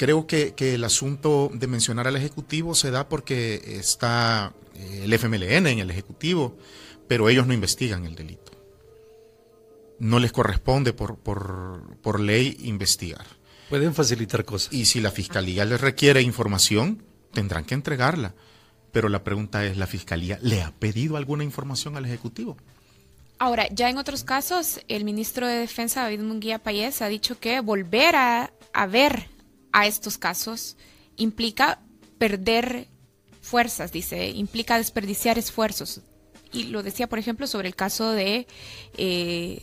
Creo 0.00 0.26
que, 0.26 0.54
el 0.56 0.82
asunto 0.84 1.50
de 1.52 1.66
mencionar 1.66 2.08
al 2.08 2.16
Ejecutivo 2.16 2.74
se 2.74 2.90
da 2.90 3.06
porque 3.06 3.60
está 3.66 4.54
eh, 4.74 5.02
el 5.04 5.12
FMLN 5.12 5.66
en 5.66 5.78
el 5.78 5.90
Ejecutivo, 5.90 6.56
pero 7.06 7.28
ellos 7.28 7.46
no 7.46 7.52
investigan 7.52 8.06
el 8.06 8.14
delito. 8.14 8.50
No 9.98 10.18
les 10.18 10.32
corresponde 10.32 10.94
por, 10.94 11.18
por, 11.18 12.18
ley 12.18 12.56
investigar. 12.62 13.26
Pueden 13.68 13.94
facilitar 13.94 14.46
cosas. 14.46 14.72
Y 14.72 14.86
si 14.86 15.02
la 15.02 15.10
Fiscalía 15.10 15.66
les 15.66 15.82
requiere 15.82 16.22
información, 16.22 17.02
tendrán 17.34 17.66
que 17.66 17.74
entregarla. 17.74 18.32
Pero 18.92 19.10
la 19.10 19.22
pregunta 19.22 19.66
es, 19.66 19.76
¿la 19.76 19.86
Fiscalía 19.86 20.38
le 20.40 20.62
ha 20.62 20.70
pedido 20.70 21.18
alguna 21.18 21.44
información 21.44 21.98
al 21.98 22.06
Ejecutivo? 22.06 22.56
Ahora, 23.38 23.68
ya 23.70 23.90
en 23.90 23.98
otros 23.98 24.24
casos, 24.24 24.80
el 24.88 25.04
ministro 25.04 25.46
de 25.46 25.58
Defensa, 25.58 26.04
David 26.04 26.20
Munguía 26.20 26.58
Payés, 26.58 27.02
ha 27.02 27.08
dicho 27.08 27.38
que 27.38 27.60
volver 27.60 28.16
a, 28.16 28.50
a 28.72 28.86
ver 28.86 29.28
a 29.72 29.86
estos 29.86 30.18
casos 30.18 30.76
implica 31.16 31.80
perder 32.18 32.88
fuerzas, 33.40 33.92
dice, 33.92 34.30
implica 34.30 34.76
desperdiciar 34.76 35.38
esfuerzos. 35.38 36.02
Y 36.52 36.64
lo 36.64 36.82
decía, 36.82 37.08
por 37.08 37.20
ejemplo, 37.20 37.46
sobre 37.46 37.68
el 37.68 37.76
caso 37.76 38.10
de 38.10 38.48
eh, 38.96 39.62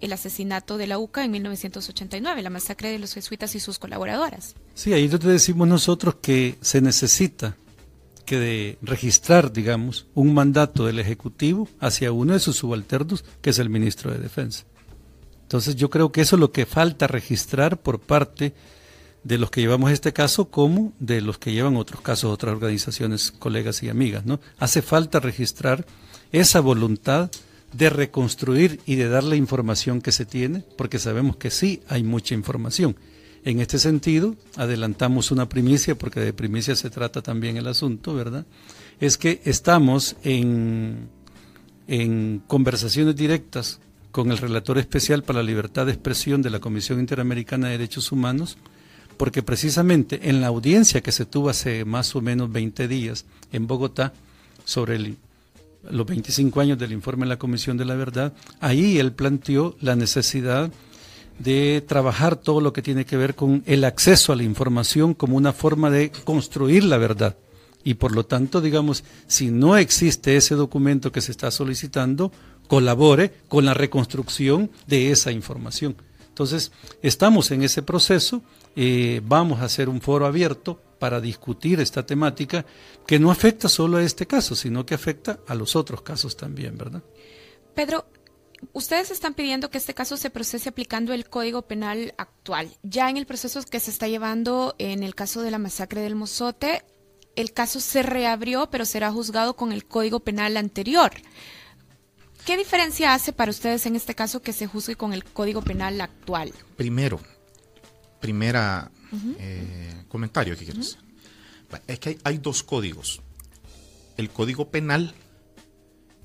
el 0.00 0.12
asesinato 0.12 0.78
de 0.78 0.86
la 0.86 0.98
UCA 0.98 1.24
en 1.24 1.30
1989, 1.30 2.40
la 2.40 2.48
masacre 2.48 2.90
de 2.90 2.98
los 2.98 3.12
jesuitas 3.12 3.54
y 3.54 3.60
sus 3.60 3.78
colaboradoras. 3.78 4.54
Sí, 4.74 4.94
ahí 4.94 5.08
decimos 5.08 5.68
nosotros 5.68 6.16
que 6.22 6.56
se 6.62 6.80
necesita 6.80 7.56
que 8.24 8.38
de 8.38 8.78
registrar, 8.80 9.52
digamos, 9.52 10.06
un 10.14 10.32
mandato 10.32 10.86
del 10.86 11.00
Ejecutivo 11.00 11.68
hacia 11.80 12.12
uno 12.12 12.32
de 12.32 12.40
sus 12.40 12.56
subalternos, 12.56 13.24
que 13.42 13.50
es 13.50 13.58
el 13.58 13.68
ministro 13.68 14.10
de 14.10 14.18
Defensa. 14.18 14.64
Entonces 15.42 15.76
yo 15.76 15.90
creo 15.90 16.12
que 16.12 16.22
eso 16.22 16.36
es 16.36 16.40
lo 16.40 16.50
que 16.50 16.64
falta 16.64 17.06
registrar 17.06 17.82
por 17.82 18.00
parte 18.00 18.54
de 19.24 19.38
los 19.38 19.50
que 19.50 19.60
llevamos 19.60 19.92
este 19.92 20.12
caso 20.12 20.46
como 20.46 20.92
de 20.98 21.20
los 21.20 21.38
que 21.38 21.52
llevan 21.52 21.76
otros 21.76 22.00
casos, 22.00 22.32
otras 22.32 22.54
organizaciones, 22.54 23.30
colegas 23.30 23.82
y 23.82 23.88
amigas. 23.88 24.24
¿no? 24.26 24.40
Hace 24.58 24.82
falta 24.82 25.20
registrar 25.20 25.86
esa 26.32 26.60
voluntad 26.60 27.30
de 27.72 27.90
reconstruir 27.90 28.80
y 28.84 28.96
de 28.96 29.08
dar 29.08 29.24
la 29.24 29.36
información 29.36 30.00
que 30.00 30.12
se 30.12 30.26
tiene, 30.26 30.64
porque 30.76 30.98
sabemos 30.98 31.36
que 31.36 31.50
sí 31.50 31.80
hay 31.88 32.02
mucha 32.02 32.34
información. 32.34 32.96
En 33.44 33.60
este 33.60 33.78
sentido, 33.78 34.36
adelantamos 34.56 35.30
una 35.30 35.48
primicia, 35.48 35.96
porque 35.96 36.20
de 36.20 36.32
primicia 36.32 36.76
se 36.76 36.90
trata 36.90 37.22
también 37.22 37.56
el 37.56 37.66
asunto, 37.66 38.14
¿verdad? 38.14 38.46
Es 39.00 39.16
que 39.16 39.40
estamos 39.44 40.16
en, 40.22 41.08
en 41.88 42.42
conversaciones 42.46 43.16
directas 43.16 43.80
con 44.12 44.30
el 44.30 44.38
relator 44.38 44.78
especial 44.78 45.24
para 45.24 45.40
la 45.40 45.46
libertad 45.48 45.86
de 45.86 45.92
expresión 45.92 46.42
de 46.42 46.50
la 46.50 46.60
Comisión 46.60 47.00
Interamericana 47.00 47.68
de 47.68 47.78
Derechos 47.78 48.12
Humanos, 48.12 48.58
porque 49.16 49.42
precisamente 49.42 50.28
en 50.28 50.40
la 50.40 50.48
audiencia 50.48 51.00
que 51.00 51.12
se 51.12 51.26
tuvo 51.26 51.50
hace 51.50 51.84
más 51.84 52.14
o 52.16 52.20
menos 52.20 52.50
20 52.50 52.88
días 52.88 53.24
en 53.52 53.66
Bogotá 53.66 54.12
sobre 54.64 55.14
los 55.90 56.06
25 56.06 56.60
años 56.60 56.78
del 56.78 56.92
informe 56.92 57.24
de 57.24 57.30
la 57.30 57.38
Comisión 57.38 57.76
de 57.76 57.84
la 57.84 57.94
Verdad, 57.94 58.32
ahí 58.60 58.98
él 58.98 59.12
planteó 59.12 59.76
la 59.80 59.96
necesidad 59.96 60.70
de 61.38 61.82
trabajar 61.86 62.36
todo 62.36 62.60
lo 62.60 62.72
que 62.72 62.82
tiene 62.82 63.04
que 63.04 63.16
ver 63.16 63.34
con 63.34 63.62
el 63.66 63.84
acceso 63.84 64.32
a 64.32 64.36
la 64.36 64.44
información 64.44 65.14
como 65.14 65.36
una 65.36 65.52
forma 65.52 65.90
de 65.90 66.10
construir 66.24 66.84
la 66.84 66.98
verdad. 66.98 67.36
Y 67.84 67.94
por 67.94 68.12
lo 68.12 68.24
tanto, 68.24 68.60
digamos, 68.60 69.02
si 69.26 69.50
no 69.50 69.76
existe 69.76 70.36
ese 70.36 70.54
documento 70.54 71.10
que 71.10 71.20
se 71.20 71.32
está 71.32 71.50
solicitando, 71.50 72.30
colabore 72.68 73.34
con 73.48 73.64
la 73.64 73.74
reconstrucción 73.74 74.70
de 74.86 75.10
esa 75.10 75.32
información. 75.32 75.96
Entonces, 76.28 76.70
estamos 77.02 77.50
en 77.50 77.62
ese 77.62 77.82
proceso, 77.82 78.42
eh, 78.76 79.20
vamos 79.24 79.60
a 79.60 79.64
hacer 79.64 79.88
un 79.88 80.00
foro 80.00 80.26
abierto 80.26 80.80
para 80.98 81.20
discutir 81.20 81.80
esta 81.80 82.06
temática 82.06 82.64
que 83.06 83.18
no 83.18 83.30
afecta 83.30 83.68
solo 83.68 83.98
a 83.98 84.02
este 84.02 84.26
caso, 84.26 84.54
sino 84.54 84.86
que 84.86 84.94
afecta 84.94 85.40
a 85.48 85.54
los 85.54 85.74
otros 85.74 86.02
casos 86.02 86.36
también, 86.36 86.78
¿verdad? 86.78 87.02
Pedro, 87.74 88.06
ustedes 88.72 89.10
están 89.10 89.34
pidiendo 89.34 89.70
que 89.70 89.78
este 89.78 89.94
caso 89.94 90.16
se 90.16 90.30
procese 90.30 90.68
aplicando 90.68 91.12
el 91.12 91.28
Código 91.28 91.62
Penal 91.62 92.14
actual. 92.18 92.70
Ya 92.82 93.10
en 93.10 93.16
el 93.16 93.26
proceso 93.26 93.62
que 93.62 93.80
se 93.80 93.90
está 93.90 94.08
llevando 94.08 94.74
en 94.78 95.02
el 95.02 95.14
caso 95.14 95.42
de 95.42 95.50
la 95.50 95.58
masacre 95.58 96.02
del 96.02 96.14
Mozote, 96.14 96.84
el 97.34 97.52
caso 97.52 97.80
se 97.80 98.02
reabrió, 98.02 98.70
pero 98.70 98.84
será 98.84 99.10
juzgado 99.10 99.56
con 99.56 99.72
el 99.72 99.84
Código 99.84 100.20
Penal 100.20 100.56
anterior. 100.56 101.10
¿Qué 102.44 102.56
diferencia 102.56 103.14
hace 103.14 103.32
para 103.32 103.50
ustedes 103.50 103.86
en 103.86 103.96
este 103.96 104.14
caso 104.14 104.42
que 104.42 104.52
se 104.52 104.66
juzgue 104.66 104.96
con 104.96 105.12
el 105.12 105.24
Código 105.24 105.62
Penal 105.62 106.00
actual? 106.00 106.52
Primero, 106.76 107.20
primera 108.22 108.90
eh, 109.38 110.04
comentario 110.08 110.56
que 110.56 110.64
quiero 110.64 110.80
hacer. 110.80 111.00
Es 111.86 111.98
que 111.98 112.18
hay, 112.24 112.38
dos 112.38 112.62
códigos. 112.62 113.20
El 114.16 114.30
Código 114.30 114.70
Penal 114.70 115.14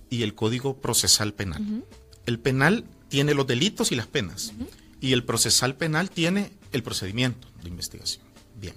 y 0.10 0.24
el 0.24 0.34
Código 0.34 0.80
Procesal 0.80 1.34
Penal. 1.34 1.84
El 2.26 2.40
penal 2.40 2.86
tiene 3.10 3.34
los 3.34 3.46
delitos 3.46 3.92
y 3.92 3.96
las 3.96 4.08
penas. 4.08 4.54
Y 5.02 5.12
el 5.12 5.26
procesal 5.26 5.76
penal 5.76 6.10
tiene 6.10 6.52
el 6.72 6.84
procedimiento 6.84 7.50
de 7.62 7.70
investigación. 7.70 8.26
Bien. 8.56 8.76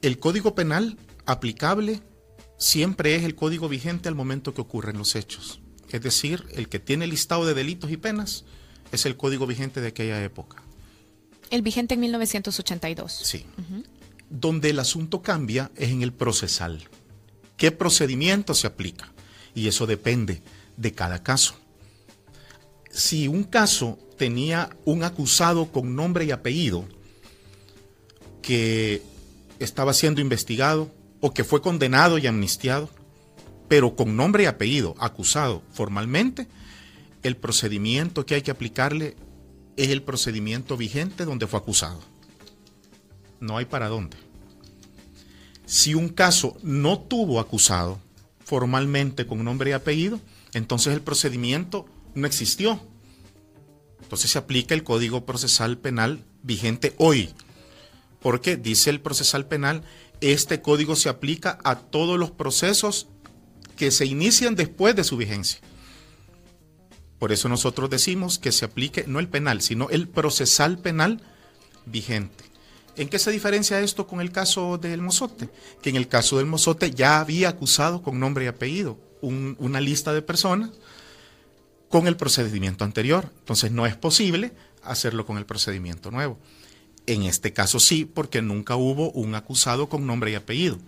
El 0.00 0.20
Código 0.20 0.54
Penal 0.54 0.96
aplicable 1.26 2.00
siempre 2.58 3.16
es 3.16 3.24
el 3.24 3.34
código 3.34 3.68
vigente 3.68 4.08
al 4.08 4.14
momento 4.14 4.54
que 4.54 4.60
ocurren 4.60 4.98
los 4.98 5.16
hechos 5.16 5.62
es 5.92 6.02
decir, 6.02 6.46
el 6.52 6.68
que 6.68 6.80
tiene 6.80 7.06
listado 7.06 7.44
de 7.44 7.54
delitos 7.54 7.90
y 7.90 7.98
penas 7.98 8.44
es 8.92 9.06
el 9.06 9.16
código 9.16 9.46
vigente 9.46 9.80
de 9.80 9.88
aquella 9.88 10.22
época. 10.24 10.61
El 11.52 11.60
vigente 11.60 11.92
en 11.94 12.00
1982. 12.00 13.12
Sí. 13.12 13.44
Donde 14.30 14.70
el 14.70 14.78
asunto 14.78 15.20
cambia 15.20 15.70
es 15.76 15.90
en 15.90 16.00
el 16.00 16.14
procesal. 16.14 16.82
¿Qué 17.58 17.70
procedimiento 17.70 18.54
se 18.54 18.66
aplica? 18.66 19.12
Y 19.54 19.68
eso 19.68 19.86
depende 19.86 20.40
de 20.78 20.92
cada 20.92 21.22
caso. 21.22 21.54
Si 22.90 23.28
un 23.28 23.44
caso 23.44 23.98
tenía 24.16 24.74
un 24.86 25.04
acusado 25.04 25.70
con 25.70 25.94
nombre 25.94 26.24
y 26.24 26.30
apellido 26.30 26.86
que 28.40 29.02
estaba 29.58 29.92
siendo 29.92 30.22
investigado 30.22 30.90
o 31.20 31.34
que 31.34 31.44
fue 31.44 31.60
condenado 31.60 32.16
y 32.16 32.26
amnistiado, 32.26 32.88
pero 33.68 33.94
con 33.94 34.16
nombre 34.16 34.44
y 34.44 34.46
apellido, 34.46 34.94
acusado 34.98 35.62
formalmente, 35.70 36.48
el 37.22 37.36
procedimiento 37.36 38.24
que 38.24 38.36
hay 38.36 38.42
que 38.42 38.50
aplicarle 38.50 39.16
es 39.76 39.90
el 39.90 40.02
procedimiento 40.02 40.76
vigente 40.76 41.24
donde 41.24 41.46
fue 41.46 41.58
acusado. 41.58 42.00
No 43.40 43.56
hay 43.56 43.64
para 43.64 43.88
dónde. 43.88 44.16
Si 45.66 45.94
un 45.94 46.08
caso 46.08 46.56
no 46.62 46.98
tuvo 47.00 47.40
acusado 47.40 47.98
formalmente 48.44 49.26
con 49.26 49.42
nombre 49.44 49.70
y 49.70 49.72
apellido, 49.72 50.20
entonces 50.52 50.92
el 50.92 51.00
procedimiento 51.00 51.86
no 52.14 52.26
existió. 52.26 52.80
Entonces 54.02 54.30
se 54.30 54.38
aplica 54.38 54.74
el 54.74 54.84
Código 54.84 55.24
Procesal 55.24 55.78
Penal 55.78 56.24
vigente 56.42 56.94
hoy. 56.98 57.30
Porque 58.20 58.56
dice 58.56 58.90
el 58.90 59.00
procesal 59.00 59.46
penal, 59.46 59.82
este 60.20 60.60
código 60.60 60.94
se 60.94 61.08
aplica 61.08 61.58
a 61.64 61.76
todos 61.76 62.18
los 62.18 62.30
procesos 62.30 63.08
que 63.76 63.90
se 63.90 64.06
inician 64.06 64.54
después 64.54 64.94
de 64.94 65.04
su 65.04 65.16
vigencia. 65.16 65.60
Por 67.22 67.30
eso 67.30 67.48
nosotros 67.48 67.88
decimos 67.88 68.40
que 68.40 68.50
se 68.50 68.64
aplique 68.64 69.04
no 69.06 69.20
el 69.20 69.28
penal, 69.28 69.62
sino 69.62 69.88
el 69.90 70.08
procesal 70.08 70.80
penal 70.80 71.20
vigente. 71.86 72.42
¿En 72.96 73.08
qué 73.08 73.20
se 73.20 73.30
diferencia 73.30 73.78
esto 73.78 74.08
con 74.08 74.20
el 74.20 74.32
caso 74.32 74.76
del 74.76 75.02
Mozote? 75.02 75.48
Que 75.82 75.90
en 75.90 75.94
el 75.94 76.08
caso 76.08 76.38
del 76.38 76.46
Mozote 76.46 76.90
ya 76.90 77.20
había 77.20 77.50
acusado 77.50 78.02
con 78.02 78.18
nombre 78.18 78.46
y 78.46 78.48
apellido 78.48 78.98
una 79.20 79.80
lista 79.80 80.12
de 80.12 80.20
personas 80.20 80.70
con 81.88 82.08
el 82.08 82.16
procedimiento 82.16 82.82
anterior. 82.82 83.30
Entonces 83.38 83.70
no 83.70 83.86
es 83.86 83.94
posible 83.94 84.50
hacerlo 84.82 85.24
con 85.24 85.38
el 85.38 85.46
procedimiento 85.46 86.10
nuevo. 86.10 86.40
En 87.06 87.22
este 87.22 87.52
caso 87.52 87.78
sí, 87.78 88.04
porque 88.04 88.42
nunca 88.42 88.74
hubo 88.74 89.12
un 89.12 89.36
acusado 89.36 89.88
con 89.88 90.08
nombre 90.08 90.32
y 90.32 90.34
apellido 90.34 90.80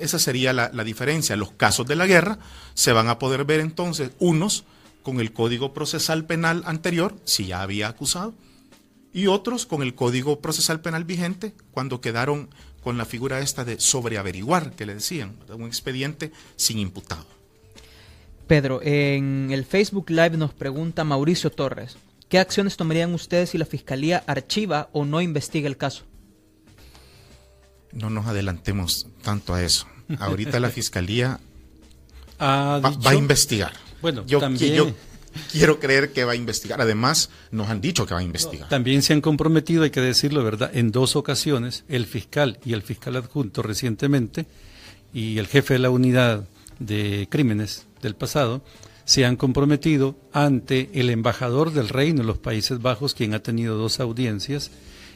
esa 0.00 0.18
sería 0.18 0.52
la, 0.52 0.84
diferencia. 0.84 1.36
Los 1.36 1.52
casos 1.52 1.86
de 1.86 1.96
la 1.96 2.06
guerra 2.06 2.38
se 2.74 2.92
van 2.92 3.08
a 3.08 3.18
poder 3.18 3.44
ver 3.44 3.60
entonces 3.60 4.10
unos 4.18 4.64
con 5.06 5.20
el 5.20 5.32
Código 5.32 5.72
Procesal 5.72 6.26
Penal 6.26 6.64
anterior, 6.66 7.14
si 7.22 7.46
ya 7.46 7.62
había 7.62 7.86
acusado, 7.86 8.34
y 9.12 9.28
otros 9.28 9.64
con 9.64 9.84
el 9.84 9.94
Código 9.94 10.40
Procesal 10.40 10.80
Penal 10.80 11.04
vigente, 11.04 11.54
cuando 11.70 12.00
quedaron 12.00 12.50
con 12.82 12.98
la 12.98 13.04
figura 13.04 13.38
esta 13.38 13.64
de 13.64 13.78
sobreaveriguar, 13.78 14.72
que 14.72 14.84
le 14.84 14.94
decían, 14.94 15.36
un 15.54 15.68
expediente 15.68 16.32
sin 16.56 16.80
imputado. 16.80 17.24
Pedro, 18.48 18.80
en 18.82 19.50
el 19.52 19.64
Facebook 19.64 20.10
Live 20.10 20.36
nos 20.36 20.52
pregunta 20.52 21.04
Mauricio 21.04 21.52
Torres, 21.52 21.98
¿qué 22.28 22.40
acciones 22.40 22.76
tomarían 22.76 23.14
ustedes 23.14 23.50
si 23.50 23.58
la 23.58 23.64
Fiscalía 23.64 24.24
archiva 24.26 24.88
o 24.92 25.04
no 25.04 25.20
investiga 25.20 25.68
el 25.68 25.76
caso? 25.76 26.02
no 27.92 28.10
nos 28.10 28.26
adelantemos 28.26 29.06
tanto 29.22 29.54
a 29.54 29.62
eso. 29.62 29.86
Ahorita 30.18 30.60
la 30.60 30.68
fiscalía 30.78 31.40
va, 32.40 32.80
a 33.04 33.14
investigar. 33.14 33.72
Bueno, 34.02 34.24
yo, 34.26 34.38
también... 34.38 34.94
quiero 35.52 35.78
creer 35.78 36.12
que 36.12 36.24
va 36.24 36.32
a 36.32 36.36
investigar. 36.36 36.80
Además, 36.80 37.30
nos 37.50 37.68
han 37.68 37.80
dicho 37.80 38.06
que 38.06 38.14
va 38.14 38.20
a 38.20 38.22
investigar. 38.22 38.68
También 38.68 39.02
se 39.02 39.12
han 39.12 39.20
comprometido, 39.20 39.82
hay 39.82 39.90
que 39.90 40.00
decirlo, 40.00 40.42
¿verdad? 40.42 40.70
En 40.74 40.92
dos 40.92 41.16
ocasiones, 41.16 41.84
el 41.88 42.06
fiscal 42.06 42.58
y 42.64 42.72
el 42.72 42.82
fiscal 42.82 43.16
adjunto 43.16 43.62
recientemente, 43.62 44.46
y 45.12 45.38
el 45.38 45.46
jefe 45.46 45.74
de 45.74 45.80
la 45.80 45.90
unidad 45.90 46.46
de 46.78 47.26
crímenes 47.30 47.86
del 48.02 48.14
pasado, 48.14 48.62
se 49.04 49.24
han 49.24 49.36
comprometido 49.36 50.16
ante 50.32 50.90
el 50.94 51.10
embajador 51.10 51.72
del 51.72 51.88
reino 51.88 52.20
de 52.20 52.26
los 52.26 52.38
Países 52.38 52.82
Bajos, 52.82 53.14
quien 53.14 53.34
ha 53.34 53.38
tenido 53.38 53.78
dos 53.78 54.00
audiencias, 54.00 54.72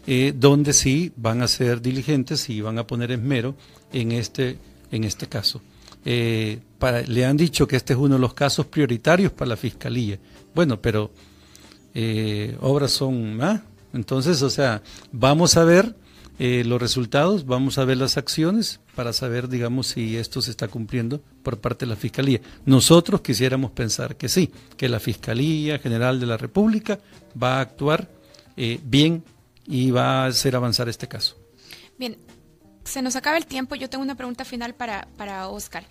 eh, 0.06 0.32
donde 0.34 0.72
sí 0.72 1.12
van 1.16 1.42
a 1.42 1.48
ser 1.48 1.82
diligentes 1.82 2.48
y 2.48 2.60
van 2.60 2.78
a 2.78 2.86
poner 2.86 3.10
esmero 3.10 3.56
en 3.92 4.12
este, 4.12 4.58
en 4.92 5.04
este 5.04 5.26
caso. 5.26 5.60
Eh, 6.04 6.60
le 7.06 7.24
han 7.26 7.36
dicho 7.36 7.66
que 7.66 7.76
este 7.76 7.92
es 7.92 7.98
uno 7.98 8.14
de 8.14 8.20
los 8.20 8.34
casos 8.34 8.66
prioritarios 8.66 9.32
para 9.32 9.50
la 9.50 9.56
Fiscalía. 9.56 10.18
Bueno, 10.54 10.80
pero 10.80 11.10
eh, 11.94 12.56
obras 12.60 12.92
son 12.92 13.36
más. 13.36 13.60
Entonces, 13.92 14.42
o 14.42 14.50
sea, 14.50 14.82
vamos 15.12 15.56
a 15.56 15.64
ver 15.64 15.94
eh, 16.42 16.64
los 16.64 16.80
resultados, 16.80 17.44
vamos 17.44 17.76
a 17.76 17.84
ver 17.84 17.98
las 17.98 18.16
acciones 18.16 18.80
para 18.94 19.12
saber, 19.12 19.48
digamos, 19.48 19.88
si 19.88 20.16
esto 20.16 20.40
se 20.40 20.50
está 20.50 20.68
cumpliendo 20.68 21.20
por 21.42 21.58
parte 21.58 21.84
de 21.84 21.90
la 21.90 21.96
Fiscalía. 21.96 22.40
Nosotros 22.64 23.20
quisiéramos 23.20 23.72
pensar 23.72 24.16
que 24.16 24.28
sí, 24.28 24.50
que 24.76 24.88
la 24.88 25.00
Fiscalía 25.00 25.78
General 25.78 26.18
de 26.18 26.26
la 26.26 26.36
República 26.36 26.98
va 27.40 27.58
a 27.58 27.60
actuar 27.60 28.08
eh, 28.56 28.80
bien 28.82 29.22
y 29.66 29.90
va 29.90 30.24
a 30.24 30.26
hacer 30.28 30.56
avanzar 30.56 30.88
este 30.88 31.08
caso. 31.08 31.36
Bien, 31.98 32.16
se 32.84 33.02
nos 33.02 33.16
acaba 33.16 33.36
el 33.36 33.46
tiempo. 33.46 33.74
Yo 33.74 33.90
tengo 33.90 34.02
una 34.02 34.14
pregunta 34.14 34.44
final 34.44 34.74
para, 34.74 35.06
para 35.16 35.48
Oscar. 35.48 35.84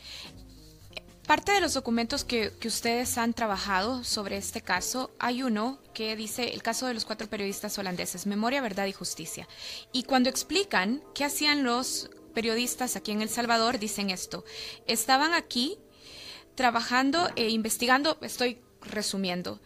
Parte 1.29 1.51
de 1.51 1.61
los 1.61 1.75
documentos 1.75 2.23
que, 2.23 2.51
ustedes 2.65 3.19
han 3.19 3.35
trabajado 3.35 4.03
sobre 4.03 4.37
este 4.37 4.61
caso, 4.61 5.11
hay 5.19 5.43
uno 5.43 5.79
que 5.93 6.15
dice 6.15 6.55
el 6.55 6.63
caso 6.63 6.87
de 6.87 6.95
los 6.95 7.05
cuatro 7.05 7.27
periodistas 7.27 7.77
holandeses, 7.77 8.25
Memoria, 8.25 8.63
Verdad 8.63 8.87
y 8.87 8.93
Justicia. 8.93 9.47
Y 9.93 10.05
cuando 10.05 10.31
explican 10.31 11.03
qué 11.13 11.25
hacían 11.25 11.63
los 11.63 12.09
periodistas 12.33 12.95
aquí 12.95 13.11
en 13.11 13.21
El 13.21 13.29
Salvador, 13.29 13.77
dicen 13.77 14.09
esto. 14.09 14.43
Estaban 14.87 15.35
aquí 15.35 15.77
trabajando 16.55 17.29
e 17.35 17.49
investigando, 17.49 18.17
estoy 18.21 18.59
resumiendo, 18.81 19.61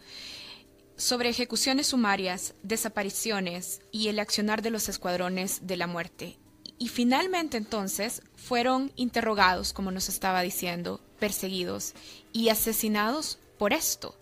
sobre 0.96 1.30
ejecuciones 1.30 1.86
sumarias, 1.86 2.56
desapariciones 2.62 3.80
y 3.90 4.08
el 4.08 4.18
accionar 4.18 4.60
de 4.60 4.68
los 4.68 4.90
escuadrones 4.90 5.66
de 5.66 5.78
la 5.78 5.86
muerte. 5.86 6.36
Y 6.78 6.88
finalmente 6.88 7.56
entonces 7.56 8.22
fueron 8.36 8.92
interrogados, 8.96 9.72
como 9.72 9.90
nos 9.90 10.08
estaba 10.08 10.42
diciendo, 10.42 11.00
perseguidos 11.18 11.94
y 12.32 12.48
asesinados 12.48 13.38
por 13.58 13.72
esto. 13.72 14.14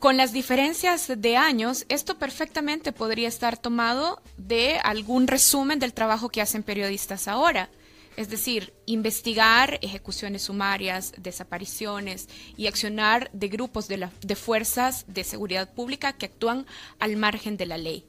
Con 0.00 0.16
las 0.16 0.32
diferencias 0.32 1.12
de 1.14 1.36
años, 1.36 1.84
esto 1.90 2.18
perfectamente 2.18 2.90
podría 2.90 3.28
estar 3.28 3.58
tomado 3.58 4.22
de 4.38 4.78
algún 4.78 5.26
resumen 5.26 5.78
del 5.78 5.92
trabajo 5.92 6.30
que 6.30 6.40
hacen 6.40 6.62
periodistas 6.62 7.28
ahora. 7.28 7.68
Es 8.16 8.28
decir, 8.30 8.72
investigar 8.86 9.78
ejecuciones 9.82 10.42
sumarias, 10.42 11.12
desapariciones 11.18 12.28
y 12.56 12.66
accionar 12.66 13.30
de 13.32 13.48
grupos 13.48 13.88
de, 13.88 14.08
de 14.20 14.36
fuerzas 14.36 15.04
de 15.06 15.22
seguridad 15.22 15.72
pública 15.72 16.14
que 16.14 16.26
actúan 16.26 16.66
al 16.98 17.16
margen 17.16 17.58
de 17.58 17.66
la 17.66 17.76
ley 17.76 18.06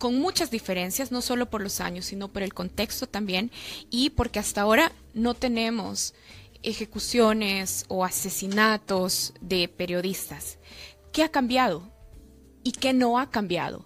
con 0.00 0.18
muchas 0.18 0.50
diferencias, 0.50 1.12
no 1.12 1.20
solo 1.20 1.50
por 1.50 1.60
los 1.60 1.80
años, 1.80 2.06
sino 2.06 2.28
por 2.28 2.42
el 2.42 2.54
contexto 2.54 3.06
también, 3.06 3.52
y 3.90 4.10
porque 4.10 4.38
hasta 4.38 4.62
ahora 4.62 4.92
no 5.12 5.34
tenemos 5.34 6.14
ejecuciones 6.62 7.84
o 7.88 8.04
asesinatos 8.04 9.34
de 9.42 9.68
periodistas. 9.68 10.58
¿Qué 11.12 11.22
ha 11.22 11.28
cambiado 11.28 11.82
y 12.64 12.72
qué 12.72 12.94
no 12.94 13.18
ha 13.18 13.30
cambiado? 13.30 13.84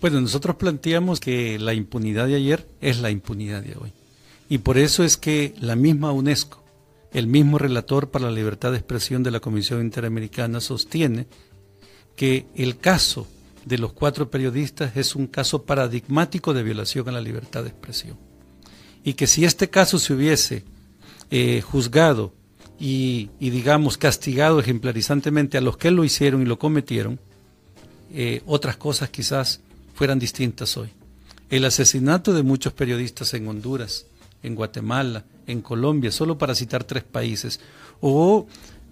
Bueno, 0.00 0.20
nosotros 0.20 0.56
planteamos 0.56 1.20
que 1.20 1.58
la 1.60 1.72
impunidad 1.72 2.26
de 2.26 2.34
ayer 2.34 2.68
es 2.80 2.98
la 2.98 3.10
impunidad 3.10 3.62
de 3.62 3.76
hoy. 3.76 3.92
Y 4.48 4.58
por 4.58 4.76
eso 4.76 5.04
es 5.04 5.16
que 5.16 5.54
la 5.60 5.76
misma 5.76 6.10
UNESCO, 6.10 6.64
el 7.12 7.28
mismo 7.28 7.58
relator 7.58 8.10
para 8.10 8.26
la 8.26 8.32
libertad 8.32 8.72
de 8.72 8.78
expresión 8.78 9.22
de 9.22 9.30
la 9.30 9.40
Comisión 9.40 9.82
Interamericana, 9.82 10.60
sostiene 10.60 11.28
que 12.16 12.46
el 12.56 12.78
caso 12.78 13.28
de 13.68 13.78
los 13.78 13.92
cuatro 13.92 14.30
periodistas 14.30 14.96
es 14.96 15.14
un 15.14 15.26
caso 15.26 15.64
paradigmático 15.64 16.54
de 16.54 16.62
violación 16.62 17.08
a 17.08 17.12
la 17.12 17.20
libertad 17.20 17.62
de 17.62 17.68
expresión. 17.68 18.16
Y 19.04 19.12
que 19.12 19.26
si 19.26 19.44
este 19.44 19.68
caso 19.68 19.98
se 19.98 20.14
hubiese 20.14 20.64
eh, 21.30 21.60
juzgado 21.60 22.32
y, 22.80 23.28
digamos, 23.38 23.98
castigado 23.98 24.60
ejemplarizantemente 24.60 25.58
a 25.58 25.60
los 25.60 25.76
que 25.76 25.90
lo 25.90 26.04
hicieron 26.04 26.40
y 26.42 26.46
lo 26.46 26.58
cometieron, 26.58 27.20
eh, 28.14 28.40
otras 28.46 28.76
cosas 28.78 29.10
quizás 29.10 29.60
fueran 29.94 30.18
distintas 30.18 30.76
hoy. 30.76 30.88
El 31.50 31.64
asesinato 31.64 32.32
de 32.32 32.42
muchos 32.42 32.72
periodistas 32.72 33.34
en 33.34 33.48
Honduras, 33.48 34.06
en 34.42 34.54
Guatemala, 34.54 35.24
en 35.46 35.60
Colombia, 35.60 36.10
solo 36.10 36.38
para 36.38 36.54
citar 36.54 36.84
tres 36.84 37.04
países, 37.04 37.60
o 38.00 38.46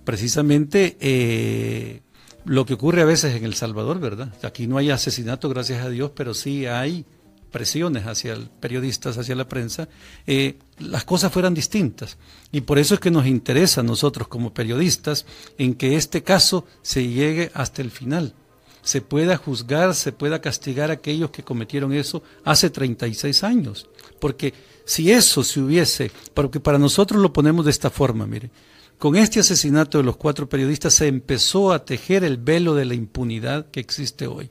precisamente 0.05 0.97
eh, 1.01 2.03
lo 2.47 2.64
que 2.64 2.74
ocurre 2.74 3.03
a 3.03 3.05
veces 3.05 3.34
en 3.34 3.44
El 3.44 3.55
Salvador, 3.55 3.99
¿verdad? 4.01 4.32
Aquí 4.42 4.66
no 4.66 4.78
hay 4.78 4.90
asesinato, 4.90 5.49
gracias 5.49 5.84
a 5.84 5.90
Dios, 5.90 6.12
pero 6.14 6.32
sí 6.32 6.66
hay 6.66 7.05
presiones 7.51 8.07
hacia 8.07 8.36
periodistas, 8.61 9.18
hacia 9.18 9.34
la 9.34 9.49
prensa, 9.49 9.88
eh, 10.26 10.59
las 10.78 11.05
cosas 11.05 11.32
fueran 11.32 11.55
distintas. 11.55 12.18
Y 12.53 12.61
por 12.61 12.78
eso 12.78 12.94
es 12.94 13.01
que 13.01 13.11
nos 13.11 13.26
interesa 13.26 13.80
a 13.80 13.84
nosotros 13.84 14.28
como 14.28 14.55
periodistas 14.55 15.26
en 15.59 15.74
que 15.74 15.97
este 15.97 16.22
caso 16.22 16.66
se 16.82 17.09
llegue 17.09 17.51
hasta 17.55 17.82
el 17.82 17.90
final, 17.90 18.34
se 18.82 19.01
pueda 19.01 19.36
juzgar, 19.36 19.94
se 19.94 20.12
pueda 20.12 20.40
castigar 20.40 20.90
a 20.90 20.94
aquellos 20.94 21.30
que 21.30 21.42
cometieron 21.42 21.92
eso 21.92 22.22
hace 22.44 22.70
36 22.70 23.42
años. 23.42 23.88
Porque 24.20 24.55
si 24.84 25.11
eso 25.11 25.42
se 25.42 25.61
hubiese, 25.61 26.12
porque 26.34 26.61
para 26.61 26.78
nosotros 26.78 27.20
lo 27.20 27.32
ponemos 27.32 27.64
de 27.64 27.70
esta 27.72 27.90
forma, 27.90 28.26
mire, 28.26 28.51
con 28.99 29.16
este 29.16 29.40
asesinato 29.40 29.99
de 29.99 30.05
los 30.05 30.16
cuatro 30.16 30.49
periodistas 30.49 30.94
se 30.94 31.07
empezó 31.07 31.72
a 31.72 31.84
tejer 31.84 32.24
el 32.24 32.38
velo 32.38 32.74
de 32.74 32.84
la 32.84 32.94
impunidad 32.94 33.70
que 33.70 33.80
existe 33.80 34.26
hoy. 34.26 34.51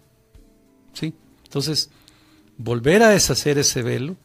¿Sí? 0.93 1.13
Entonces, 1.43 1.89
volver 2.57 3.03
a 3.03 3.09
deshacer 3.09 3.57
ese 3.57 3.81
velo, 3.81 4.15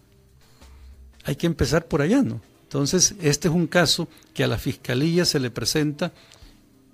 hay 1.24 1.36
que 1.36 1.46
empezar 1.46 1.86
por 1.86 2.02
allá, 2.02 2.22
¿no? 2.22 2.40
Entonces, 2.62 3.14
este 3.20 3.48
es 3.48 3.54
un 3.54 3.66
caso 3.66 4.08
que 4.32 4.44
a 4.44 4.46
la 4.46 4.58
fiscalía 4.58 5.24
se 5.24 5.40
le 5.40 5.50
presenta, 5.50 6.12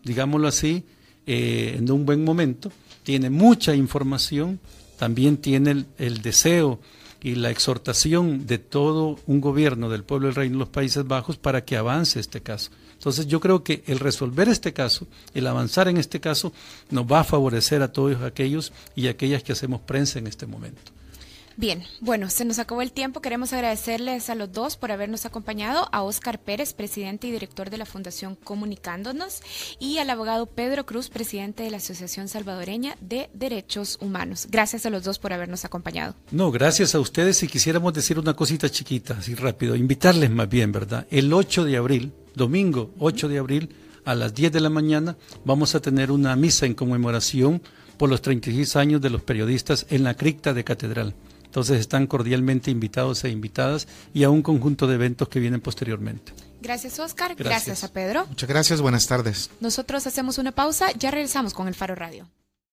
digámoslo 0.05 0.49
así, 0.49 0.85
eh, 1.27 1.75
en 1.77 1.91
un 1.91 2.07
buen 2.07 2.25
momento, 2.25 2.73
tiene 3.03 3.29
mucha 3.29 3.75
información, 3.75 4.59
también 4.99 5.37
tiene 5.37 5.85
el 5.99 6.23
deseo 6.23 6.81
y 7.23 7.35
la 7.35 7.51
exhortación 7.51 8.47
de 8.47 8.59
todo 8.59 9.19
un 9.27 9.41
gobierno 9.41 9.91
del 9.91 10.05
pueblo 10.05 10.29
del 10.29 10.37
Reino 10.37 10.55
de 10.55 10.59
los 10.61 10.69
Países 10.69 11.07
Bajos 11.07 11.37
para 11.37 11.65
que 11.65 11.77
avance 11.77 12.21
este 12.21 12.41
caso. 12.41 12.71
Entonces 12.99 13.27
yo 13.27 13.41
creo 13.41 13.63
que 13.63 13.83
el 13.87 13.99
resolver 13.99 14.49
este 14.49 14.73
caso, 14.73 15.07
el 15.35 15.47
avanzar 15.47 15.89
en 15.89 15.97
este 15.97 16.21
caso, 16.21 16.53
nos 16.91 17.05
va 17.05 17.21
a 17.21 17.25
favorecer 17.25 17.83
a 17.83 17.93
todos 17.93 18.23
aquellos 18.23 18.73
y 18.95 19.07
aquellas 19.09 19.43
que 19.43 19.53
hacemos 19.53 19.81
prensa 19.81 20.19
en 20.19 20.27
este 20.27 20.47
momento. 20.47 20.93
Bien, 21.59 21.83
bueno, 22.01 22.29
se 22.29 22.45
nos 22.45 22.59
acabó 22.59 22.83
el 22.83 22.93
tiempo. 22.93 23.23
Queremos 23.23 23.55
agradecerles 23.55 24.29
a 24.29 24.35
los 24.35 24.53
dos 24.53 24.77
por 24.77 24.93
habernos 24.93 25.25
acompañado, 25.25 25.89
a 25.91 26.03
Óscar 26.03 26.39
Pérez, 26.39 26.75
presidente 26.75 27.29
y 27.29 27.31
director 27.31 27.71
de 27.71 27.79
la 27.79 27.87
Fundación 27.87 28.37
Comunicándonos, 28.37 29.41
y 29.79 29.97
al 29.97 30.11
abogado 30.11 30.45
Pedro 30.45 30.85
Cruz, 30.85 31.09
presidente 31.09 31.63
de 31.63 31.71
la 31.71 31.79
Asociación 31.79 32.29
Salvadoreña 32.29 32.99
de 33.01 33.31
Derechos 33.33 33.97
Humanos. 34.03 34.49
Gracias 34.51 34.85
a 34.85 34.91
los 34.91 35.03
dos 35.03 35.19
por 35.19 35.33
habernos 35.33 35.65
acompañado. 35.65 36.15
No, 36.31 36.51
gracias 36.51 36.95
a 36.95 37.01
ustedes. 37.01 37.43
Y 37.43 37.49
quisiéramos 37.49 37.95
decir 37.95 38.19
una 38.19 38.35
cosita 38.35 38.69
chiquita, 38.69 39.17
así 39.19 39.35
rápido, 39.35 39.77
invitarles 39.77 40.31
más 40.31 40.51
bien, 40.51 40.73
¿verdad? 40.73 41.07
El 41.11 41.33
8 41.33 41.65
de 41.65 41.79
abril, 41.79 42.13
domingo 42.35 42.91
8 42.99 43.29
de 43.29 43.39
abril, 43.39 43.75
a 44.05 44.15
las 44.15 44.35
10 44.35 44.53
de 44.53 44.61
la 44.61 44.71
mañana, 44.71 45.17
vamos 45.45 45.75
a 45.75 45.81
tener 45.81 46.11
una 46.11 46.37
misa 46.37 46.67
en 46.67 46.75
conmemoración 46.75 47.63
por 47.97 48.11
los 48.11 48.21
36 48.21 48.77
años 48.77 49.01
de 49.01 49.11
los 49.11 49.23
periodistas 49.23 49.87
en 49.89 50.05
la 50.05 50.15
cripta 50.15 50.53
de 50.53 50.65
Catedral. 50.65 51.15
Entonces 51.57 51.81
están 51.81 52.07
cordialmente 52.07 52.71
invitados 52.71 53.25
e 53.25 53.31
invitadas 53.31 53.89
y 54.13 54.25
a 54.25 54.29
un 54.29 54.43
conjunto 54.43 54.87
de 54.87 54.97
eventos 54.97 55.31
que 55.31 55.41
vienen 55.41 55.63
posteriormente. 55.63 56.35
Gracias, 56.61 56.99
Oscar. 56.99 57.35
Gracias, 57.35 57.65
gracias 57.65 57.83
a 57.83 57.95
Pedro. 57.95 58.27
Muchas 58.27 58.47
gracias. 58.47 58.83
Buenas 58.83 59.07
tardes. 59.07 59.49
Nosotros 59.61 60.07
hacemos 60.07 60.37
una 60.37 60.53
pausa. 60.53 60.93
Ya 60.99 61.11
regresamos 61.11 61.55
con 61.55 61.67
el 61.67 61.75
Faro 61.75 61.95
Radio. 61.95 62.29